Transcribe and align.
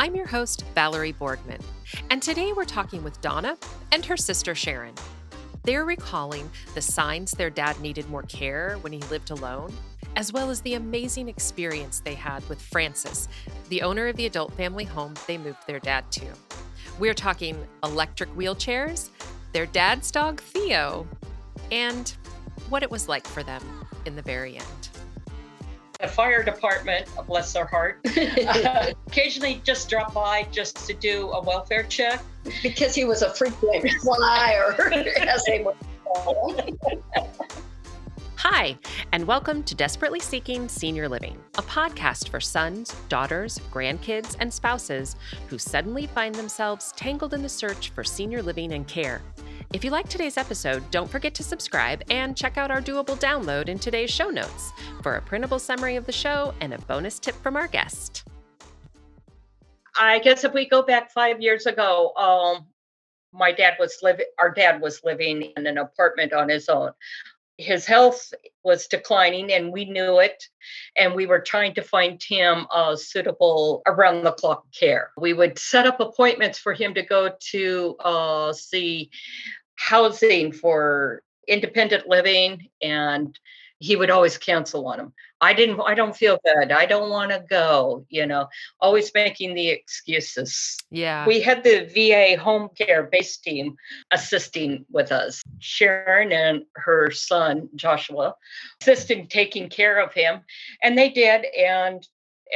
I'm 0.00 0.16
your 0.16 0.28
host, 0.28 0.64
Valerie 0.74 1.12
Borgman, 1.12 1.60
and 2.08 2.22
today 2.22 2.54
we're 2.54 2.64
talking 2.64 3.04
with 3.04 3.20
Donna 3.20 3.58
and 3.92 4.02
her 4.06 4.16
sister 4.16 4.54
Sharon. 4.54 4.94
They're 5.64 5.84
recalling 5.84 6.48
the 6.74 6.80
signs 6.80 7.32
their 7.32 7.50
dad 7.50 7.78
needed 7.80 8.08
more 8.08 8.22
care 8.22 8.78
when 8.80 8.94
he 8.94 9.00
lived 9.10 9.30
alone, 9.30 9.74
as 10.16 10.32
well 10.32 10.48
as 10.48 10.62
the 10.62 10.72
amazing 10.72 11.28
experience 11.28 12.00
they 12.00 12.14
had 12.14 12.48
with 12.48 12.62
Francis, 12.62 13.28
the 13.68 13.82
owner 13.82 14.06
of 14.06 14.16
the 14.16 14.24
adult 14.24 14.54
family 14.54 14.84
home 14.84 15.12
they 15.26 15.36
moved 15.36 15.66
their 15.66 15.80
dad 15.80 16.10
to. 16.12 16.24
We're 16.98 17.12
talking 17.12 17.62
electric 17.84 18.34
wheelchairs, 18.34 19.10
their 19.52 19.66
dad's 19.66 20.10
dog 20.10 20.40
Theo, 20.40 21.06
and 21.70 22.08
what 22.70 22.82
it 22.82 22.90
was 22.90 23.06
like 23.06 23.26
for 23.26 23.42
them 23.42 23.62
in 24.06 24.16
the 24.16 24.22
very 24.22 24.56
end. 24.56 24.79
The 26.00 26.08
fire 26.08 26.42
department, 26.42 27.06
bless 27.26 27.52
their 27.52 27.66
heart, 27.66 28.00
uh, 28.16 28.86
occasionally 29.06 29.60
just 29.64 29.90
drop 29.90 30.14
by 30.14 30.46
just 30.50 30.86
to 30.86 30.94
do 30.94 31.28
a 31.32 31.42
welfare 31.42 31.82
check. 31.82 32.22
Because 32.62 32.94
he 32.94 33.04
was 33.04 33.20
a 33.20 33.28
frequent 33.34 33.86
flyer, 34.00 34.92
as 35.20 35.44
they 35.44 35.62
would 35.62 35.76
call. 36.02 36.58
Hi, 38.36 38.78
and 39.12 39.26
welcome 39.26 39.62
to 39.64 39.74
Desperately 39.74 40.20
Seeking 40.20 40.68
Senior 40.68 41.06
Living, 41.06 41.36
a 41.58 41.62
podcast 41.62 42.30
for 42.30 42.40
sons, 42.40 42.96
daughters, 43.10 43.60
grandkids, 43.70 44.36
and 44.40 44.50
spouses 44.50 45.16
who 45.48 45.58
suddenly 45.58 46.06
find 46.06 46.34
themselves 46.34 46.94
tangled 46.96 47.34
in 47.34 47.42
the 47.42 47.48
search 47.50 47.90
for 47.90 48.04
senior 48.04 48.42
living 48.42 48.72
and 48.72 48.88
care. 48.88 49.20
If 49.72 49.84
you 49.84 49.92
like 49.92 50.08
today's 50.08 50.36
episode, 50.36 50.90
don't 50.90 51.08
forget 51.08 51.32
to 51.34 51.44
subscribe 51.44 52.02
and 52.10 52.36
check 52.36 52.58
out 52.58 52.72
our 52.72 52.80
doable 52.80 53.16
download 53.16 53.68
in 53.68 53.78
today's 53.78 54.10
show 54.10 54.28
notes 54.28 54.72
for 55.00 55.14
a 55.14 55.22
printable 55.22 55.60
summary 55.60 55.94
of 55.94 56.06
the 56.06 56.12
show 56.12 56.52
and 56.60 56.74
a 56.74 56.78
bonus 56.78 57.20
tip 57.20 57.36
from 57.36 57.54
our 57.56 57.68
guest. 57.68 58.24
I 59.96 60.18
guess 60.18 60.42
if 60.42 60.52
we 60.52 60.68
go 60.68 60.82
back 60.82 61.12
five 61.12 61.40
years 61.40 61.66
ago, 61.66 62.12
um, 62.16 62.66
my 63.32 63.52
dad 63.52 63.74
was 63.78 63.96
living. 64.02 64.26
Our 64.40 64.50
dad 64.50 64.80
was 64.80 65.02
living 65.04 65.52
in 65.56 65.64
an 65.68 65.78
apartment 65.78 66.32
on 66.32 66.48
his 66.48 66.68
own. 66.68 66.90
His 67.56 67.86
health 67.86 68.32
was 68.64 68.88
declining, 68.88 69.52
and 69.52 69.70
we 69.72 69.84
knew 69.84 70.18
it. 70.18 70.42
And 70.96 71.14
we 71.14 71.26
were 71.26 71.40
trying 71.40 71.74
to 71.74 71.82
find 71.82 72.20
him 72.20 72.66
uh, 72.72 72.96
suitable 72.96 73.82
around 73.86 74.24
the 74.24 74.32
clock 74.32 74.64
care. 74.72 75.10
We 75.16 75.32
would 75.32 75.58
set 75.58 75.86
up 75.86 76.00
appointments 76.00 76.58
for 76.58 76.72
him 76.72 76.94
to 76.94 77.02
go 77.02 77.30
to 77.52 77.96
uh, 78.00 78.52
see 78.52 79.10
housing 79.80 80.52
for 80.52 81.22
independent 81.48 82.06
living 82.06 82.68
and 82.82 83.38
he 83.78 83.96
would 83.96 84.10
always 84.10 84.36
cancel 84.36 84.86
on 84.86 84.98
them 84.98 85.12
i 85.40 85.54
didn't 85.54 85.80
i 85.86 85.94
don't 85.94 86.14
feel 86.14 86.38
good. 86.44 86.70
I 86.70 86.84
don't 86.84 87.08
want 87.08 87.30
to 87.30 87.42
go 87.48 88.04
you 88.10 88.26
know 88.26 88.48
always 88.78 89.10
making 89.14 89.54
the 89.54 89.70
excuses. 89.70 90.76
Yeah. 90.90 91.26
we 91.26 91.40
had 91.40 91.64
the 91.64 91.88
va 91.94 92.40
home 92.40 92.68
care 92.76 93.04
base 93.04 93.38
team 93.38 93.76
assisting 94.10 94.84
with 94.90 95.12
us. 95.12 95.42
Sharon 95.60 96.30
and 96.30 96.64
her 96.76 97.10
son 97.10 97.70
joshua 97.74 98.34
assisting 98.82 99.28
taking 99.28 99.70
care 99.70 99.98
of 99.98 100.12
him 100.12 100.42
and 100.82 100.96
they 100.96 101.08
did 101.08 101.46
and 101.56 102.06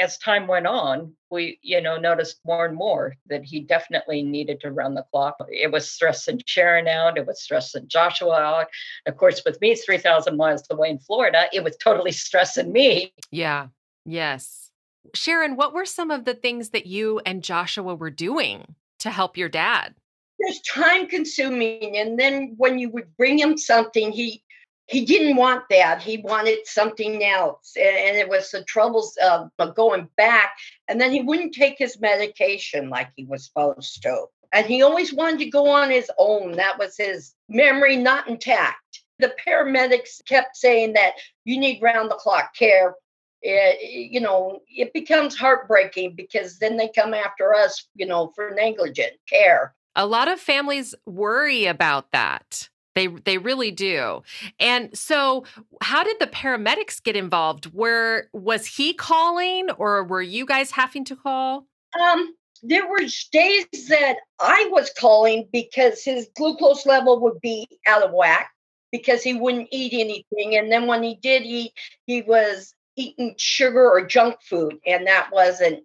as 0.00 0.19
time 0.19 0.47
went 0.47 0.67
on, 0.67 1.12
we, 1.31 1.59
you 1.62 1.81
know, 1.81 1.97
noticed 1.97 2.41
more 2.45 2.67
and 2.67 2.77
more 2.77 3.17
that 3.27 3.45
he 3.45 3.61
definitely 3.61 4.23
needed 4.23 4.61
to 4.61 4.70
run 4.70 4.95
the 4.95 5.05
clock. 5.11 5.36
It 5.48 5.73
was 5.73 5.91
stressing 5.91 6.42
Sharon 6.47 6.89
out. 6.89 7.19
It 7.19 7.27
was 7.27 7.42
stressing 7.42 7.89
Joshua 7.89 8.41
out. 8.41 8.67
Of 9.06 9.17
course, 9.17 9.42
with 9.45 9.61
me, 9.61 9.75
3,000 9.75 10.36
miles 10.36 10.64
away 10.70 10.91
in 10.91 10.98
Florida, 10.98 11.47
it 11.53 11.64
was 11.64 11.77
totally 11.77 12.12
stressing 12.12 12.73
me. 12.73 13.12
Yeah. 13.31 13.69
Yes. 14.05 14.70
Sharon, 15.14 15.56
what 15.56 15.75
were 15.75 15.86
some 15.86 16.11
of 16.11 16.25
the 16.25 16.34
things 16.34 16.70
that 16.70 16.86
you 16.86 17.20
and 17.27 17.42
Joshua 17.42 17.95
were 17.95 18.11
doing 18.11 18.75
to 19.01 19.11
help 19.11 19.36
your 19.36 19.48
dad? 19.48 19.95
It's 20.39 20.61
time 20.61 21.07
consuming. 21.07 21.97
And 21.97 22.18
then 22.18 22.55
when 22.57 22.79
you 22.79 22.91
would 22.91 23.17
bring 23.17 23.39
him 23.39 23.57
something, 23.57 24.13
he 24.13 24.42
he 24.86 25.05
didn't 25.05 25.36
want 25.36 25.64
that. 25.70 26.02
He 26.02 26.18
wanted 26.18 26.67
something 26.67 27.24
else. 27.24 27.74
And 27.77 28.17
it 28.17 28.28
was 28.28 28.50
the 28.50 28.64
troubles 28.64 29.17
of 29.22 29.50
going 29.74 30.08
back. 30.17 30.52
And 30.89 31.00
then 31.00 31.11
he 31.11 31.22
wouldn't 31.22 31.55
take 31.55 31.78
his 31.78 32.00
medication 32.00 32.90
like 32.90 33.11
he 33.17 33.24
was 33.24 33.46
supposed 33.46 34.02
to. 34.02 34.27
And 34.52 34.67
he 34.67 34.83
always 34.83 35.12
wanted 35.12 35.40
to 35.40 35.50
go 35.50 35.68
on 35.68 35.90
his 35.90 36.11
own. 36.18 36.52
That 36.52 36.78
was 36.78 36.96
his 36.96 37.34
memory 37.48 37.96
not 37.96 38.28
intact. 38.28 39.02
The 39.18 39.34
paramedics 39.46 40.24
kept 40.28 40.56
saying 40.56 40.92
that 40.94 41.14
you 41.44 41.58
need 41.58 41.80
round 41.83 42.11
the 42.11 42.17
clock 42.17 42.55
care. 42.55 42.94
It, 43.42 44.11
you 44.12 44.20
know, 44.20 44.61
it 44.68 44.92
becomes 44.92 45.36
heartbreaking 45.36 46.14
because 46.14 46.58
then 46.58 46.77
they 46.77 46.89
come 46.89 47.14
after 47.14 47.55
us, 47.55 47.89
you 47.94 48.06
know, 48.06 48.33
for 48.34 48.52
negligent 48.55 49.12
care. 49.28 49.74
A 49.96 50.06
lot 50.06 50.28
of 50.28 50.40
families 50.40 50.94
worry 51.06 51.67
about 51.67 52.11
that. 52.12 52.68
They 52.94 53.08
they 53.08 53.38
really 53.38 53.70
do. 53.70 54.22
And 54.60 54.96
so 54.96 55.44
how 55.82 56.05
did 56.05 56.18
the 56.20 56.27
paramedics 56.27 57.02
get 57.02 57.16
involved? 57.16 57.72
Were 57.74 58.28
was 58.32 58.66
he 58.66 58.94
calling 58.94 59.70
or 59.72 60.05
were 60.05 60.22
you 60.22 60.46
guys 60.46 60.70
having 60.70 61.05
to 61.06 61.16
call? 61.16 61.66
Um, 62.00 62.34
there 62.62 62.88
were 62.88 63.00
days 63.32 63.66
that 63.88 64.16
I 64.40 64.68
was 64.70 64.90
calling 64.98 65.48
because 65.52 66.02
his 66.02 66.28
glucose 66.36 66.86
level 66.86 67.20
would 67.20 67.40
be 67.40 67.68
out 67.86 68.02
of 68.02 68.12
whack 68.12 68.50
because 68.90 69.22
he 69.22 69.34
wouldn't 69.34 69.68
eat 69.72 69.92
anything. 69.92 70.56
And 70.56 70.70
then 70.70 70.86
when 70.86 71.02
he 71.02 71.16
did 71.16 71.42
eat, 71.42 71.72
he 72.06 72.22
was 72.22 72.74
eating 72.96 73.34
sugar 73.36 73.90
or 73.90 74.06
junk 74.06 74.36
food, 74.48 74.78
and 74.86 75.06
that 75.06 75.30
wasn't, 75.32 75.82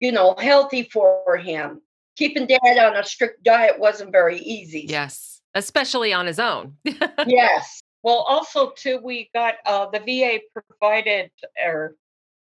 you 0.00 0.10
know, 0.10 0.34
healthy 0.38 0.84
for 0.84 1.36
him. 1.36 1.82
Keeping 2.16 2.46
dad 2.46 2.78
on 2.78 2.96
a 2.96 3.04
strict 3.04 3.44
diet 3.44 3.78
wasn't 3.78 4.10
very 4.10 4.38
easy. 4.38 4.86
Yes, 4.88 5.33
especially 5.54 6.12
on 6.12 6.26
his 6.26 6.38
own. 6.38 6.76
Yes. 7.26 7.80
Well, 8.02 8.26
also, 8.28 8.70
too, 8.76 9.00
we 9.02 9.30
got 9.34 9.54
uh, 9.64 9.86
the 9.88 9.98
VA 10.00 10.40
provided, 10.52 11.30
or 11.64 11.96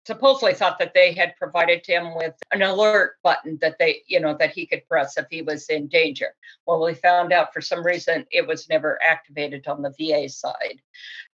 supposedly 0.07 0.55
thought 0.55 0.79
that 0.81 0.95
they 0.95 1.13
had 1.13 1.37
provided 1.37 1.87
him 1.87 2.17
with 2.17 2.35
an 2.51 2.63
alert 2.63 3.15
button 3.23 3.59
that 3.61 3.79
they, 3.79 4.03
you 4.09 4.19
know, 4.19 4.37
that 4.39 4.51
he 4.51 4.67
could 4.67 4.87
press 4.89 5.17
if 5.17 5.27
he 5.31 5.43
was 5.43 5.69
in 5.69 5.87
danger. 5.87 6.35
Well, 6.67 6.85
we 6.85 6.95
found 6.95 7.33
out 7.33 7.55
for 7.55 7.61
some 7.61 7.87
reason 7.87 8.27
it 8.33 8.45
was 8.47 8.69
never 8.69 8.99
activated 9.03 9.69
on 9.69 9.83
the 9.83 9.95
VA 9.99 10.29
side. 10.29 10.81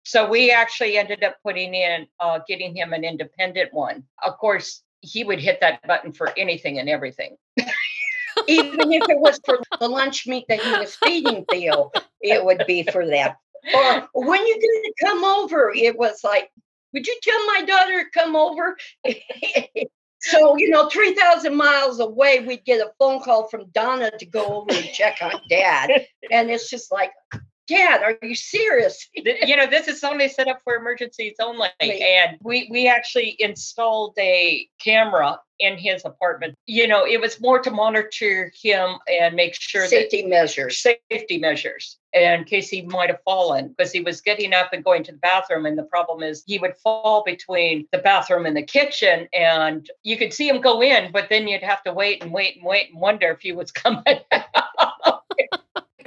So 0.04 0.30
we 0.30 0.52
actually 0.52 0.98
ended 0.98 1.24
up 1.24 1.38
putting 1.44 1.74
in, 1.74 2.08
uh, 2.20 2.40
getting 2.48 2.76
him 2.76 2.92
an 2.92 3.06
independent 3.06 3.74
one. 3.74 4.04
Of 4.26 4.38
course, 4.38 4.84
he 5.02 5.24
would 5.24 5.40
hit 5.40 5.62
that 5.62 5.86
button 5.88 6.12
for 6.12 6.34
anything 6.38 6.80
and 6.80 6.90
everything. 6.90 7.38
Even 8.48 8.92
if 8.92 9.10
it 9.10 9.20
was 9.20 9.40
for 9.46 9.60
the 9.80 9.88
lunch 9.88 10.28
meat 10.28 10.46
that 10.50 10.62
he 10.62 10.72
was 10.72 10.96
feeding 10.96 11.46
Theo, 11.52 11.92
it 12.22 12.44
would 12.44 12.64
be 12.66 12.84
for 12.84 13.06
that. 13.06 13.38
Or 13.76 14.08
when 14.14 14.46
you 14.46 14.54
going 14.54 14.84
to 14.84 15.06
come 15.06 15.24
over? 15.24 15.72
It 15.76 15.98
was 15.98 16.24
like, 16.24 16.50
would 16.94 17.06
you 17.06 17.18
tell 17.22 17.46
my 17.48 17.64
daughter 17.66 18.04
to 18.04 18.10
come 18.20 18.36
over? 18.36 18.78
so, 20.22 20.58
you 20.58 20.70
know, 20.70 20.90
3,000 20.90 21.56
miles 21.56 22.00
away, 22.00 22.40
we'd 22.40 22.66
get 22.66 22.80
a 22.80 22.92
phone 22.98 23.22
call 23.22 23.48
from 23.48 23.70
Donna 23.72 24.12
to 24.18 24.26
go 24.26 24.62
over 24.62 24.74
and 24.74 24.86
check 24.94 25.18
on 25.22 25.34
dad. 25.50 26.08
And 26.32 26.50
it's 26.50 26.70
just 26.70 26.92
like, 26.92 27.12
Dad, 27.68 28.02
are 28.02 28.18
you 28.22 28.36
serious? 28.36 29.08
You 29.48 29.56
know 29.56 29.68
this 29.68 29.88
is 29.88 30.04
only 30.04 30.30
set 30.30 30.48
up 30.48 30.62
for 30.64 30.76
emergencies 30.76 31.36
only 31.42 31.70
and 31.80 32.38
we 32.42 32.68
we 32.72 32.88
actually 32.88 33.36
installed 33.40 34.14
a 34.20 34.68
camera 34.84 35.40
in 35.60 35.78
his 35.78 36.04
apartment 36.06 36.56
you 36.66 36.88
know 36.88 37.06
it 37.06 37.20
was 37.20 37.42
more 37.42 37.60
to 37.60 37.72
monitor 37.72 38.52
him 38.62 38.98
and 39.08 39.36
make 39.36 39.56
sure 39.60 39.88
Safety 39.88 40.26
measures. 40.26 40.78
safety 40.78 41.38
measures 41.38 41.98
in 42.14 42.44
case 42.44 42.70
he 42.70 42.84
might 42.84 43.10
have 43.10 43.22
fallen 43.24 43.70
because 43.70 43.92
he 43.92 44.02
was 44.02 44.22
getting 44.22 44.54
up 44.54 44.72
and 44.72 44.84
going 44.84 45.04
to 45.04 45.12
the 45.12 45.18
bathroom 45.18 45.66
and 45.66 45.78
the 45.78 45.84
problem 45.84 46.22
is 46.22 46.44
he 46.46 46.60
would 46.60 46.76
fall 46.78 47.24
between 47.26 47.88
the 47.92 47.98
bathroom 47.98 48.46
and 48.46 48.56
the 48.56 48.64
kitchen 48.64 49.28
and 49.34 49.90
you 50.04 50.18
could 50.18 50.34
see 50.34 50.48
him 50.48 50.62
go 50.62 50.82
in 50.82 51.12
but 51.12 51.28
then 51.30 51.48
you'd 51.48 51.64
have 51.64 51.84
to 51.84 51.94
wait 51.94 52.22
and 52.22 52.32
wait 52.32 52.56
and 52.58 52.66
wait 52.66 52.92
and 52.92 53.00
wonder 53.00 53.30
if 53.32 53.42
he 53.42 53.52
was 53.52 53.72
coming 53.84 54.04
out. 54.32 54.67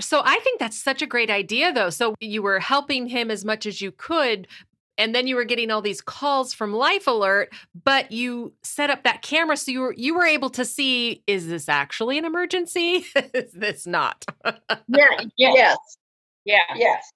So 0.01 0.23
I 0.25 0.39
think 0.41 0.59
that's 0.59 0.83
such 0.83 1.03
a 1.03 1.07
great 1.07 1.31
idea 1.31 1.73
though. 1.73 1.91
So 1.91 2.15
you 2.21 2.43
were 2.43 2.61
helping 2.61 3.07
him 3.07 3.31
as 3.31 3.45
much 3.45 3.67
as 3.67 3.81
you 3.81 3.93
could 3.93 4.47
and 5.01 5.15
then 5.15 5.27
you 5.27 5.35
were 5.35 5.45
getting 5.45 5.71
all 5.71 5.81
these 5.81 6.03
calls 6.03 6.53
from 6.53 6.75
Life 6.75 7.07
Alert, 7.07 7.55
but 7.85 8.13
you 8.13 8.53
set 8.63 8.91
up 8.91 9.03
that 9.05 9.23
camera 9.23 9.57
so 9.57 9.73
you 9.73 9.81
were 9.81 9.95
you 9.97 10.15
were 10.15 10.27
able 10.27 10.51
to 10.51 10.65
see 10.65 11.23
is 11.27 11.49
this 11.49 11.71
actually 11.71 12.19
an 12.19 12.27
emergency? 12.27 13.07
is 13.35 13.53
this 13.53 13.87
not? 13.87 14.25
Yeah. 14.45 15.07
Yes. 15.37 15.55
Yes. 15.57 15.79
yeah 16.45 16.77
Yes. 16.77 17.13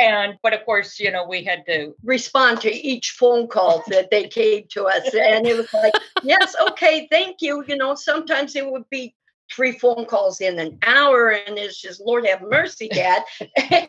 and 0.00 0.34
but 0.42 0.52
of 0.52 0.64
course 0.64 0.98
you 0.98 1.10
know 1.12 1.26
we 1.28 1.44
had 1.44 1.64
to 1.66 1.94
Respond 2.02 2.60
to 2.62 2.72
each 2.74 3.10
phone 3.10 3.46
call 3.46 3.84
that 3.88 4.10
they 4.10 4.26
came 4.28 4.64
to 4.70 4.84
us. 4.86 5.14
And 5.14 5.46
it 5.46 5.56
was 5.56 5.72
like, 5.72 5.92
yes, 6.22 6.54
okay, 6.70 7.06
thank 7.10 7.36
you. 7.40 7.64
You 7.66 7.76
know, 7.76 7.94
sometimes 7.94 8.56
it 8.56 8.70
would 8.70 8.88
be 8.90 9.14
three 9.54 9.72
phone 9.72 10.06
calls 10.06 10.40
in 10.40 10.58
an 10.58 10.78
hour, 10.82 11.30
and 11.30 11.58
it's 11.58 11.80
just, 11.80 12.00
Lord 12.00 12.26
have 12.26 12.42
mercy, 12.42 12.88
Dad. 12.92 13.22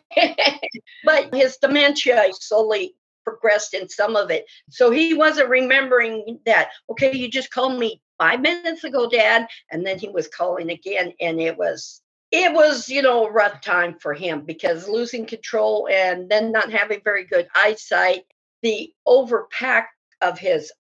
but 1.04 1.34
his 1.34 1.56
dementia 1.56 2.26
slowly 2.32 2.94
progressed 3.24 3.74
in 3.74 3.88
some 3.88 4.16
of 4.16 4.30
it. 4.30 4.46
So 4.70 4.90
he 4.90 5.14
wasn't 5.14 5.48
remembering 5.48 6.40
that, 6.46 6.70
okay, 6.90 7.14
you 7.14 7.28
just 7.28 7.52
called 7.52 7.78
me 7.78 8.00
five 8.18 8.40
minutes 8.40 8.84
ago, 8.84 9.08
Dad. 9.08 9.46
And 9.70 9.86
then 9.86 9.98
he 9.98 10.08
was 10.08 10.28
calling 10.28 10.70
again. 10.70 11.12
And 11.20 11.40
it 11.40 11.56
was, 11.56 12.00
it 12.30 12.52
was, 12.52 12.88
you 12.88 13.02
know, 13.02 13.26
a 13.26 13.30
rough 13.30 13.60
time 13.60 13.96
for 14.00 14.14
him 14.14 14.44
because 14.44 14.88
losing 14.88 15.26
control 15.26 15.88
and 15.90 16.30
then 16.30 16.52
not 16.52 16.72
having 16.72 17.00
very 17.04 17.24
good 17.24 17.48
eyesight, 17.54 18.22
the 18.62 18.92
overpack 19.06 19.86
of 20.20 20.38
his 20.38 20.72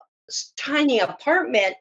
tiny 0.57 0.99
apartment 0.99 1.75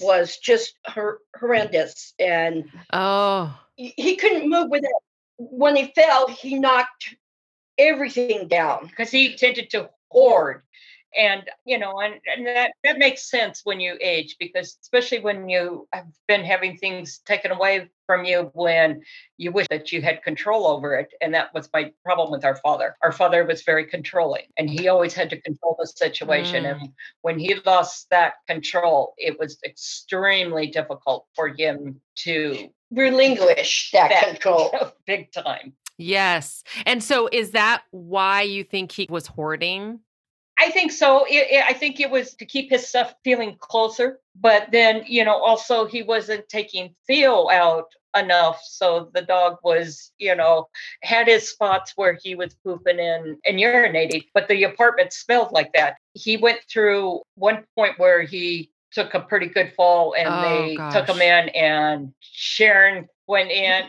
was 0.00 0.36
just 0.38 0.74
hor- 0.86 1.20
horrendous. 1.38 2.14
And 2.18 2.70
oh, 2.92 3.58
he 3.76 4.16
couldn't 4.16 4.48
move 4.48 4.70
with 4.70 4.84
it. 4.84 4.90
When 5.38 5.76
he 5.76 5.92
fell, 5.94 6.28
he 6.28 6.58
knocked 6.58 7.16
everything 7.78 8.48
down 8.48 8.86
because 8.86 9.10
he 9.10 9.36
tended 9.36 9.70
to 9.70 9.90
hoard 10.10 10.62
and 11.16 11.42
you 11.64 11.78
know 11.78 12.00
and, 12.00 12.14
and 12.26 12.46
that 12.46 12.72
that 12.84 12.98
makes 12.98 13.28
sense 13.28 13.60
when 13.64 13.80
you 13.80 13.96
age 14.00 14.36
because 14.38 14.78
especially 14.80 15.20
when 15.20 15.48
you 15.48 15.86
have 15.92 16.06
been 16.26 16.44
having 16.44 16.76
things 16.76 17.18
taken 17.26 17.50
away 17.50 17.88
from 18.06 18.24
you 18.24 18.50
when 18.54 19.02
you 19.36 19.52
wish 19.52 19.66
that 19.68 19.92
you 19.92 20.00
had 20.00 20.22
control 20.22 20.66
over 20.66 20.94
it 20.94 21.12
and 21.20 21.34
that 21.34 21.52
was 21.52 21.68
my 21.72 21.92
problem 22.04 22.30
with 22.30 22.44
our 22.44 22.56
father. 22.56 22.96
Our 23.02 23.12
father 23.12 23.44
was 23.44 23.62
very 23.62 23.86
controlling 23.86 24.44
and 24.56 24.70
he 24.70 24.88
always 24.88 25.14
had 25.14 25.30
to 25.30 25.40
control 25.40 25.76
the 25.78 25.86
situation 25.86 26.64
mm. 26.64 26.72
and 26.72 26.88
when 27.22 27.38
he 27.38 27.56
lost 27.66 28.08
that 28.10 28.34
control 28.46 29.14
it 29.18 29.38
was 29.38 29.58
extremely 29.64 30.68
difficult 30.68 31.26
for 31.34 31.48
him 31.48 32.00
to 32.16 32.68
relinquish 32.90 33.90
that, 33.92 34.10
that 34.10 34.24
control. 34.30 34.70
big 35.06 35.32
time. 35.32 35.72
Yes 35.98 36.62
and 36.84 37.02
so 37.02 37.28
is 37.32 37.50
that 37.52 37.82
why 37.90 38.42
you 38.42 38.64
think 38.64 38.92
he 38.92 39.06
was 39.10 39.26
hoarding 39.26 40.00
I 40.58 40.70
think 40.70 40.92
so. 40.92 41.24
It, 41.24 41.48
it, 41.50 41.64
I 41.68 41.72
think 41.72 42.00
it 42.00 42.10
was 42.10 42.34
to 42.34 42.46
keep 42.46 42.70
his 42.70 42.88
stuff 42.88 43.14
feeling 43.24 43.56
closer, 43.58 44.20
but 44.34 44.68
then 44.72 45.04
you 45.06 45.24
know 45.24 45.36
also 45.36 45.86
he 45.86 46.02
wasn't 46.02 46.48
taking 46.48 46.94
Theo 47.06 47.48
out 47.50 47.92
enough, 48.16 48.62
so 48.64 49.10
the 49.12 49.22
dog 49.22 49.58
was 49.62 50.12
you 50.18 50.34
know 50.34 50.68
had 51.02 51.28
his 51.28 51.48
spots 51.48 51.92
where 51.96 52.18
he 52.22 52.34
was 52.34 52.54
pooping 52.64 52.98
in 52.98 53.38
and 53.44 53.58
urinating, 53.58 54.26
but 54.32 54.48
the 54.48 54.64
apartment 54.64 55.12
smelled 55.12 55.52
like 55.52 55.72
that. 55.74 55.96
He 56.14 56.36
went 56.36 56.60
through 56.70 57.20
one 57.34 57.64
point 57.76 57.98
where 57.98 58.22
he 58.22 58.70
took 58.92 59.12
a 59.12 59.20
pretty 59.20 59.48
good 59.48 59.72
fall, 59.76 60.14
and 60.16 60.28
oh, 60.28 60.42
they 60.42 60.76
gosh. 60.76 60.92
took 60.94 61.08
him 61.08 61.20
in, 61.20 61.50
and 61.50 62.12
Sharon 62.20 63.08
went 63.26 63.50
in 63.50 63.84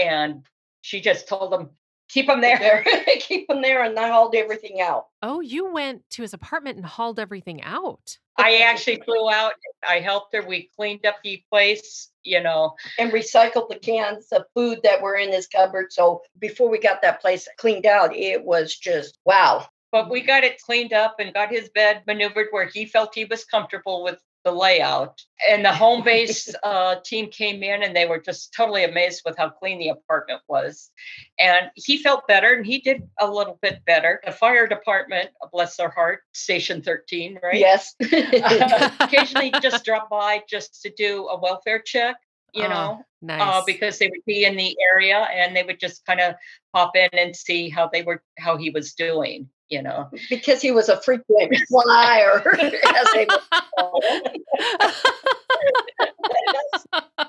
and 0.00 0.46
she 0.82 1.00
just 1.00 1.28
told 1.28 1.52
him 1.52 1.70
keep 2.08 2.26
them 2.26 2.40
there. 2.40 2.84
keep 3.18 3.48
them 3.48 3.62
there, 3.62 3.82
and 3.82 3.98
I 3.98 4.08
hauled 4.08 4.34
everything 4.34 4.80
out. 4.80 5.06
Oh, 5.22 5.40
you 5.40 5.70
went 5.72 6.08
to 6.10 6.22
his 6.22 6.34
apartment 6.34 6.76
and 6.76 6.86
hauled 6.86 7.18
everything 7.18 7.62
out. 7.62 8.18
I 8.38 8.56
actually 8.66 9.00
flew 9.04 9.30
out. 9.30 9.54
I 9.88 10.00
helped 10.00 10.34
her. 10.34 10.42
We 10.42 10.70
cleaned 10.76 11.06
up 11.06 11.16
the 11.22 11.42
place, 11.50 12.10
you 12.22 12.42
know, 12.42 12.74
and 12.98 13.12
recycled 13.12 13.68
the 13.68 13.78
cans 13.78 14.28
of 14.32 14.44
food 14.54 14.80
that 14.82 15.02
were 15.02 15.16
in 15.16 15.32
his 15.32 15.46
cupboard. 15.46 15.92
So 15.92 16.22
before 16.38 16.70
we 16.70 16.78
got 16.78 17.02
that 17.02 17.20
place 17.20 17.48
cleaned 17.58 17.86
out, 17.86 18.14
it 18.14 18.44
was 18.44 18.74
just 18.74 19.18
wow. 19.24 19.66
But 19.92 20.10
we 20.10 20.20
got 20.20 20.44
it 20.44 20.60
cleaned 20.60 20.92
up 20.92 21.16
and 21.18 21.32
got 21.32 21.50
his 21.50 21.70
bed 21.70 22.02
maneuvered 22.06 22.48
where 22.50 22.66
he 22.66 22.86
felt 22.86 23.14
he 23.14 23.24
was 23.24 23.44
comfortable 23.44 24.02
with 24.02 24.20
the 24.46 24.52
layout. 24.52 25.20
And 25.50 25.64
the 25.64 25.72
home 25.72 26.04
base 26.04 26.54
uh, 26.62 26.96
team 27.04 27.28
came 27.30 27.62
in 27.62 27.82
and 27.82 27.94
they 27.94 28.06
were 28.06 28.20
just 28.20 28.54
totally 28.54 28.84
amazed 28.84 29.22
with 29.26 29.36
how 29.36 29.50
clean 29.50 29.78
the 29.78 29.88
apartment 29.88 30.40
was. 30.48 30.90
And 31.38 31.70
he 31.74 31.98
felt 31.98 32.28
better 32.28 32.54
and 32.54 32.64
he 32.64 32.78
did 32.78 33.02
a 33.20 33.28
little 33.28 33.58
bit 33.60 33.84
better. 33.84 34.22
The 34.24 34.32
fire 34.32 34.68
department, 34.68 35.30
bless 35.52 35.76
their 35.76 35.90
heart, 35.90 36.20
Station 36.32 36.80
13, 36.80 37.40
right? 37.42 37.58
Yes. 37.58 37.94
uh, 38.00 38.90
occasionally 39.00 39.52
just 39.60 39.84
drop 39.84 40.08
by 40.08 40.42
just 40.48 40.80
to 40.82 40.92
do 40.96 41.26
a 41.26 41.38
welfare 41.38 41.80
check 41.80 42.16
you 42.54 42.64
oh, 42.64 42.68
know, 42.68 42.98
uh, 43.00 43.02
nice. 43.20 43.40
uh, 43.42 43.62
because 43.66 43.98
they 43.98 44.08
would 44.08 44.24
be 44.24 44.46
in 44.46 44.56
the 44.56 44.74
area 44.94 45.28
and 45.34 45.54
they 45.54 45.62
would 45.62 45.78
just 45.78 46.06
kind 46.06 46.20
of 46.20 46.34
pop 46.72 46.96
in 46.96 47.10
and 47.12 47.36
see 47.36 47.68
how 47.68 47.86
they 47.92 48.02
were, 48.02 48.22
how 48.38 48.56
he 48.56 48.70
was 48.70 48.94
doing 48.94 49.46
you 49.68 49.82
know, 49.82 50.10
because 50.30 50.62
he 50.62 50.70
was 50.70 50.88
a 50.88 51.00
frequent 51.00 51.56
flyer, 51.68 52.48
as 52.60 53.06
they 53.12 53.26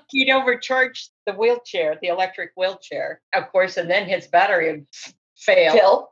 He'd 0.10 0.32
overcharged 0.32 1.10
the 1.26 1.34
wheelchair, 1.34 1.98
the 2.02 2.08
electric 2.08 2.52
wheelchair, 2.56 3.22
of 3.34 3.52
course, 3.52 3.78
and 3.78 3.90
then 3.90 4.08
his 4.08 4.28
battery 4.28 4.72
would 4.72 4.88
fail. 5.36 6.10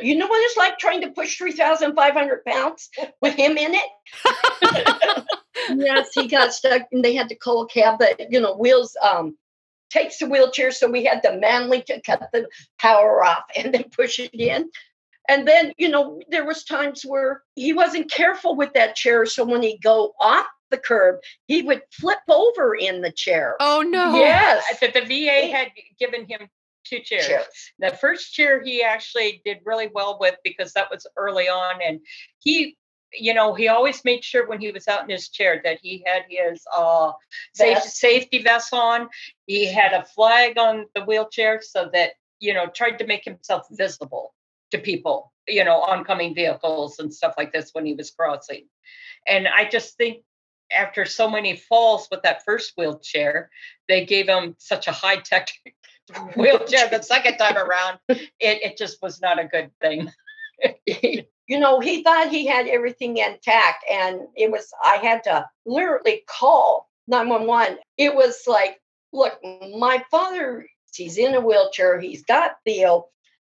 You 0.00 0.16
know 0.16 0.26
what 0.26 0.42
it's 0.44 0.56
like 0.56 0.78
trying 0.78 1.00
to 1.02 1.10
push 1.10 1.36
3,500 1.38 2.44
pounds 2.44 2.90
with 3.20 3.34
him 3.34 3.56
in 3.56 3.74
it? 3.74 5.24
yes, 5.68 6.10
he 6.14 6.28
got 6.28 6.52
stuck 6.52 6.82
and 6.92 7.04
they 7.04 7.14
had 7.14 7.28
to 7.28 7.34
call 7.34 7.62
a 7.62 7.68
cab, 7.68 7.98
but, 7.98 8.30
you 8.30 8.40
know, 8.40 8.56
wheels 8.56 8.96
um, 9.02 9.36
takes 9.90 10.18
the 10.18 10.26
wheelchair. 10.26 10.70
So 10.70 10.88
we 10.88 11.04
had 11.04 11.22
to 11.24 11.36
manly 11.36 11.82
to 11.82 12.00
cut 12.00 12.28
the 12.32 12.48
power 12.78 13.24
off 13.24 13.44
and 13.56 13.74
then 13.74 13.84
push 13.90 14.18
it 14.18 14.30
in. 14.32 14.70
And 15.30 15.46
then, 15.46 15.72
you 15.78 15.88
know, 15.88 16.20
there 16.28 16.44
was 16.44 16.64
times 16.64 17.02
where 17.04 17.44
he 17.54 17.72
wasn't 17.72 18.10
careful 18.10 18.56
with 18.56 18.72
that 18.72 18.96
chair. 18.96 19.24
So 19.26 19.44
when 19.44 19.62
he 19.62 19.78
go 19.78 20.12
off 20.20 20.46
the 20.72 20.76
curb, 20.76 21.20
he 21.46 21.62
would 21.62 21.82
flip 21.92 22.18
over 22.28 22.74
in 22.74 23.00
the 23.00 23.12
chair. 23.12 23.54
Oh 23.60 23.82
no. 23.82 24.16
Yes. 24.16 24.64
That 24.80 24.92
the 24.92 25.02
VA 25.02 25.46
had 25.56 25.68
given 26.00 26.26
him 26.26 26.48
two 26.84 26.98
chairs. 26.98 27.28
chairs. 27.28 27.46
The 27.78 27.90
first 27.90 28.34
chair 28.34 28.60
he 28.60 28.82
actually 28.82 29.40
did 29.44 29.58
really 29.64 29.88
well 29.94 30.18
with 30.20 30.34
because 30.42 30.72
that 30.72 30.90
was 30.90 31.06
early 31.16 31.48
on. 31.48 31.80
And 31.80 32.00
he 32.40 32.76
you 33.12 33.34
know, 33.34 33.54
he 33.54 33.66
always 33.66 34.04
made 34.04 34.22
sure 34.22 34.48
when 34.48 34.60
he 34.60 34.70
was 34.70 34.86
out 34.86 35.02
in 35.02 35.10
his 35.10 35.28
chair 35.28 35.60
that 35.64 35.78
he 35.82 36.04
had 36.06 36.22
his 36.28 36.62
uh, 36.72 37.10
safety, 37.54 37.88
safety 37.88 38.42
vest 38.42 38.72
on. 38.72 39.08
He 39.46 39.66
had 39.66 39.92
a 39.92 40.04
flag 40.04 40.58
on 40.58 40.86
the 40.94 41.04
wheelchair 41.04 41.60
so 41.60 41.90
that, 41.92 42.12
you 42.38 42.54
know, 42.54 42.68
tried 42.68 42.98
to 42.98 43.06
make 43.08 43.24
himself 43.24 43.66
visible 43.72 44.32
to 44.70 44.78
people, 44.78 45.32
you 45.48 45.64
know, 45.64 45.80
oncoming 45.80 46.34
vehicles 46.34 46.98
and 46.98 47.12
stuff 47.12 47.34
like 47.36 47.52
this 47.52 47.70
when 47.72 47.86
he 47.86 47.94
was 47.94 48.10
crossing. 48.10 48.66
And 49.26 49.48
I 49.48 49.68
just 49.68 49.96
think 49.96 50.22
after 50.72 51.04
so 51.04 51.28
many 51.28 51.56
falls 51.56 52.08
with 52.10 52.22
that 52.22 52.44
first 52.44 52.72
wheelchair, 52.76 53.50
they 53.88 54.04
gave 54.04 54.28
him 54.28 54.54
such 54.58 54.86
a 54.86 54.92
high 54.92 55.16
tech 55.16 55.50
wheelchair 56.36 56.88
the 56.88 57.02
second 57.02 57.36
time 57.38 57.56
around. 57.56 57.98
It, 58.08 58.28
it 58.40 58.78
just 58.78 59.02
was 59.02 59.20
not 59.20 59.40
a 59.40 59.44
good 59.44 59.70
thing. 59.80 60.10
you 60.86 61.58
know, 61.58 61.80
he 61.80 62.02
thought 62.02 62.28
he 62.28 62.46
had 62.46 62.66
everything 62.68 63.16
intact, 63.16 63.84
and 63.90 64.20
it 64.36 64.50
was, 64.50 64.72
I 64.84 64.96
had 64.96 65.24
to 65.24 65.46
literally 65.66 66.22
call 66.28 66.88
911. 67.08 67.78
It 67.96 68.14
was 68.14 68.42
like, 68.46 68.80
look, 69.12 69.38
my 69.76 70.04
father, 70.10 70.66
he's 70.94 71.18
in 71.18 71.34
a 71.34 71.40
wheelchair, 71.40 71.98
he's 71.98 72.24
got 72.24 72.52
Theo, 72.64 73.06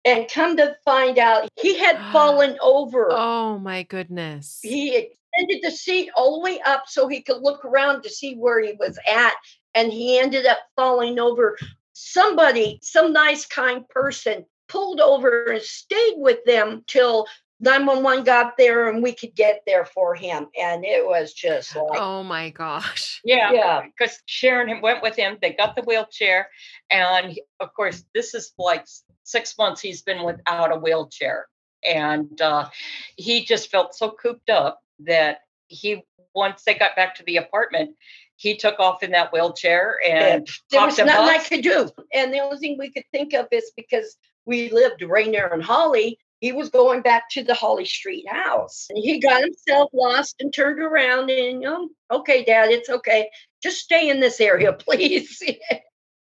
and 0.06 0.30
come 0.30 0.58
to 0.58 0.76
find 0.86 1.18
out, 1.18 1.50
he 1.60 1.78
had 1.78 1.98
fallen 2.12 2.58
over. 2.62 3.10
Oh 3.12 3.60
my 3.60 3.84
goodness. 3.84 4.60
He 4.62 4.96
extended 4.96 5.60
the 5.64 5.72
seat 5.72 6.10
all 6.16 6.34
the 6.40 6.44
way 6.44 6.60
up 6.62 6.84
so 6.88 7.08
he 7.08 7.22
could 7.22 7.42
look 7.42 7.66
around 7.66 8.04
to 8.04 8.10
see 8.10 8.36
where 8.36 8.60
he 8.60 8.74
was 8.80 9.00
at. 9.12 9.34
And 9.76 9.92
he 9.92 10.20
ended 10.20 10.46
up 10.46 10.60
falling 10.76 11.20
over. 11.20 11.58
Somebody, 11.94 12.80
some 12.82 13.14
nice, 13.14 13.46
kind 13.46 13.88
person, 13.90 14.46
pulled 14.68 15.00
over 15.00 15.46
and 15.52 15.62
stayed 15.62 16.16
with 16.18 16.44
them 16.46 16.84
till 16.88 17.28
911 17.64 18.26
got 18.26 18.58
there 18.58 18.90
and 18.90 19.02
we 19.02 19.14
could 19.14 19.34
get 19.36 19.62
there 19.66 19.86
for 19.86 20.14
him. 20.16 20.48
And 20.60 20.84
it 20.84 21.06
was 21.06 21.34
just 21.34 21.76
like, 21.76 22.00
oh 22.00 22.22
my 22.22 22.50
gosh. 22.50 23.22
Yeah. 23.24 23.52
Yeah. 23.54 23.82
Because 23.86 24.22
Sharon 24.26 24.82
went 24.82 25.02
with 25.02 25.16
him. 25.16 25.38
They 25.42 25.54
got 25.54 25.76
the 25.76 25.82
wheelchair. 25.84 26.50
And 26.92 27.40
of 27.62 27.74
course, 27.74 28.04
this 28.14 28.34
is 28.34 28.54
like 28.58 28.86
six 29.24 29.58
months 29.58 29.80
he's 29.80 30.02
been 30.02 30.24
without 30.24 30.76
a 30.76 30.80
wheelchair. 30.80 31.48
And 31.88 32.40
uh, 32.42 32.70
he 33.16 33.46
just 33.46 33.72
felt 33.72 33.96
so 33.96 34.12
cooped 34.12 34.50
up 34.50 34.82
that 35.00 35.40
he, 35.68 36.04
once 36.36 36.64
they 36.64 36.74
got 36.74 36.98
back 36.98 37.16
to 37.16 37.24
the 37.24 37.38
apartment, 37.38 37.96
he 38.36 38.58
took 38.58 38.80
off 38.80 39.04
in 39.04 39.12
that 39.12 39.32
wheelchair 39.32 39.98
and 40.06 40.48
there 40.70 40.86
was 40.86 40.98
nothing 40.98 41.12
I 41.14 41.42
could 41.42 41.62
do. 41.62 41.90
And 42.14 42.34
the 42.34 42.40
only 42.40 42.58
thing 42.58 42.78
we 42.78 42.92
could 42.92 43.06
think 43.12 43.34
of 43.34 43.48
is 43.52 43.72
because 43.78 44.18
we 44.46 44.70
lived 44.70 45.02
right 45.02 45.30
near 45.30 45.48
in 45.54 45.62
Holly, 45.62 46.20
he 46.44 46.52
was 46.52 46.70
going 46.70 47.02
back 47.02 47.30
to 47.30 47.42
the 47.42 47.54
Holly 47.54 47.86
Street 47.86 48.28
house. 48.28 48.88
And 48.90 49.00
he 49.00 49.18
got 49.18 49.44
himself 49.44 49.90
lost 49.94 50.36
and 50.42 50.54
turned 50.54 50.82
around 50.82 51.30
and, 51.30 51.64
oh, 51.66 51.88
okay, 52.12 52.44
Dad, 52.44 52.70
it's 52.70 52.90
okay. 52.90 53.30
Just 53.62 53.78
stay 53.78 54.10
in 54.10 54.20
this 54.20 54.42
area, 54.42 54.74
please. 54.80 55.42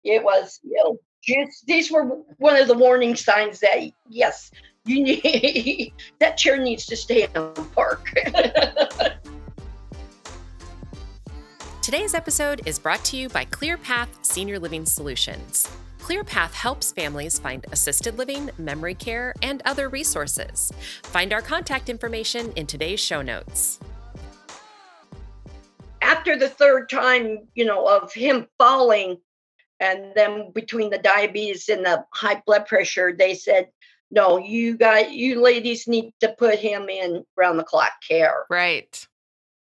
it 0.04 0.24
was, 0.24 0.60
you 0.62 0.80
know, 0.84 1.00
just, 1.24 1.66
these 1.66 1.90
were 1.92 2.04
one 2.38 2.56
of 2.56 2.68
the 2.68 2.78
warning 2.78 3.16
signs 3.16 3.62
that 3.62 3.80
yes, 4.10 4.52
you 4.86 5.04
need 5.04 5.92
that 6.20 6.38
chair 6.38 6.56
needs 6.58 6.86
to 6.86 6.96
stay 6.96 7.24
in 7.24 7.34
the 7.34 7.68
park. 7.74 8.14
Today's 11.82 12.14
episode 12.14 12.62
is 12.68 12.78
brought 12.78 13.04
to 13.06 13.18
you 13.18 13.28
by 13.28 13.46
ClearPath 13.46 14.10
Senior 14.22 14.60
Living 14.60 14.86
Solutions. 14.86 15.68
ClearPath 16.02 16.54
helps 16.54 16.92
families 16.92 17.40
find 17.40 17.66
assisted 17.72 18.18
living, 18.18 18.50
memory 18.58 18.96
care, 18.96 19.34
and 19.42 19.62
other 19.66 19.90
resources. 19.90 20.72
Find 21.04 21.32
our 21.32 21.42
contact 21.42 21.90
information 21.90 22.52
in 22.54 22.68
today's 22.68 23.00
show 23.00 23.22
notes 23.22 23.80
after 26.02 26.38
the 26.38 26.50
third 26.50 26.90
time, 26.90 27.48
you 27.56 27.66
know, 27.66 27.88
of 27.88 28.14
him 28.14 28.48
falling, 28.58 29.18
and 29.80 30.14
then 30.16 30.52
between 30.54 30.90
the 30.90 30.98
diabetes 30.98 31.70
and 31.70 31.86
the 31.86 32.06
high 32.14 32.42
blood 32.46 32.66
pressure, 32.68 33.14
they 33.18 33.34
said, 33.34 33.70
no, 34.12 34.38
you 34.38 34.78
got 34.78 35.12
you 35.12 35.42
ladies 35.42 35.88
need 35.88 36.12
to 36.20 36.36
put 36.38 36.60
him 36.60 36.90
in 36.90 37.24
round 37.38 37.58
the 37.58 37.64
clock 37.64 37.94
care. 38.08 38.46
Right. 38.50 39.08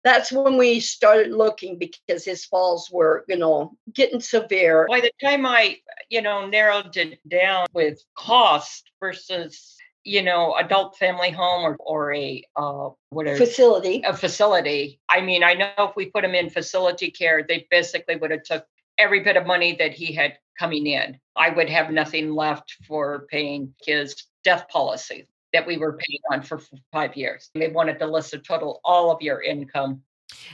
That's 0.06 0.30
when 0.30 0.56
we 0.56 0.78
started 0.78 1.32
looking 1.32 1.78
because 1.80 2.24
his 2.24 2.44
falls 2.44 2.88
were, 2.92 3.24
you 3.26 3.36
know, 3.36 3.72
getting 3.92 4.20
severe. 4.20 4.86
By 4.88 5.00
the 5.00 5.10
time 5.20 5.44
I, 5.44 5.78
you 6.08 6.22
know, 6.22 6.46
narrowed 6.46 6.96
it 6.96 7.18
down 7.28 7.66
with 7.72 8.00
cost 8.16 8.88
versus 9.00 9.74
you 10.04 10.22
know, 10.22 10.54
adult 10.54 10.96
family 10.96 11.32
home 11.32 11.64
or, 11.64 11.76
or 11.80 12.14
a 12.14 12.40
uh, 12.54 12.90
whatever 13.10 13.36
facility. 13.36 14.02
A 14.06 14.16
facility. 14.16 15.00
I 15.08 15.20
mean, 15.20 15.42
I 15.42 15.54
know 15.54 15.72
if 15.78 15.96
we 15.96 16.06
put 16.06 16.24
him 16.24 16.36
in 16.36 16.50
facility 16.50 17.10
care, 17.10 17.42
they 17.42 17.66
basically 17.72 18.14
would 18.14 18.30
have 18.30 18.44
took 18.44 18.64
every 18.98 19.24
bit 19.24 19.36
of 19.36 19.44
money 19.44 19.74
that 19.80 19.92
he 19.92 20.12
had 20.12 20.38
coming 20.56 20.86
in. 20.86 21.18
I 21.34 21.50
would 21.50 21.68
have 21.68 21.90
nothing 21.90 22.30
left 22.30 22.76
for 22.86 23.26
paying 23.28 23.74
his 23.84 24.14
death 24.44 24.68
policy 24.68 25.26
that 25.56 25.66
we 25.66 25.76
were 25.78 25.94
paying 25.94 26.20
on 26.30 26.42
for 26.42 26.60
five 26.92 27.16
years. 27.16 27.50
They 27.54 27.68
wanted 27.68 27.98
to 28.00 28.06
list 28.06 28.34
a 28.34 28.38
total 28.38 28.80
all 28.84 29.10
of 29.10 29.22
your 29.22 29.42
income. 29.42 30.02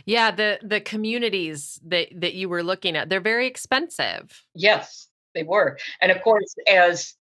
Yeah, 0.04 0.30
the 0.30 0.58
the 0.62 0.80
communities 0.80 1.80
that 1.86 2.08
that 2.20 2.34
you 2.34 2.48
were 2.48 2.62
looking 2.62 2.96
at, 2.96 3.08
they're 3.08 3.20
very 3.20 3.46
expensive. 3.46 4.44
Yes, 4.54 5.08
they 5.34 5.42
were. 5.42 5.78
And 6.00 6.12
of 6.12 6.22
course, 6.22 6.54
as 6.68 7.14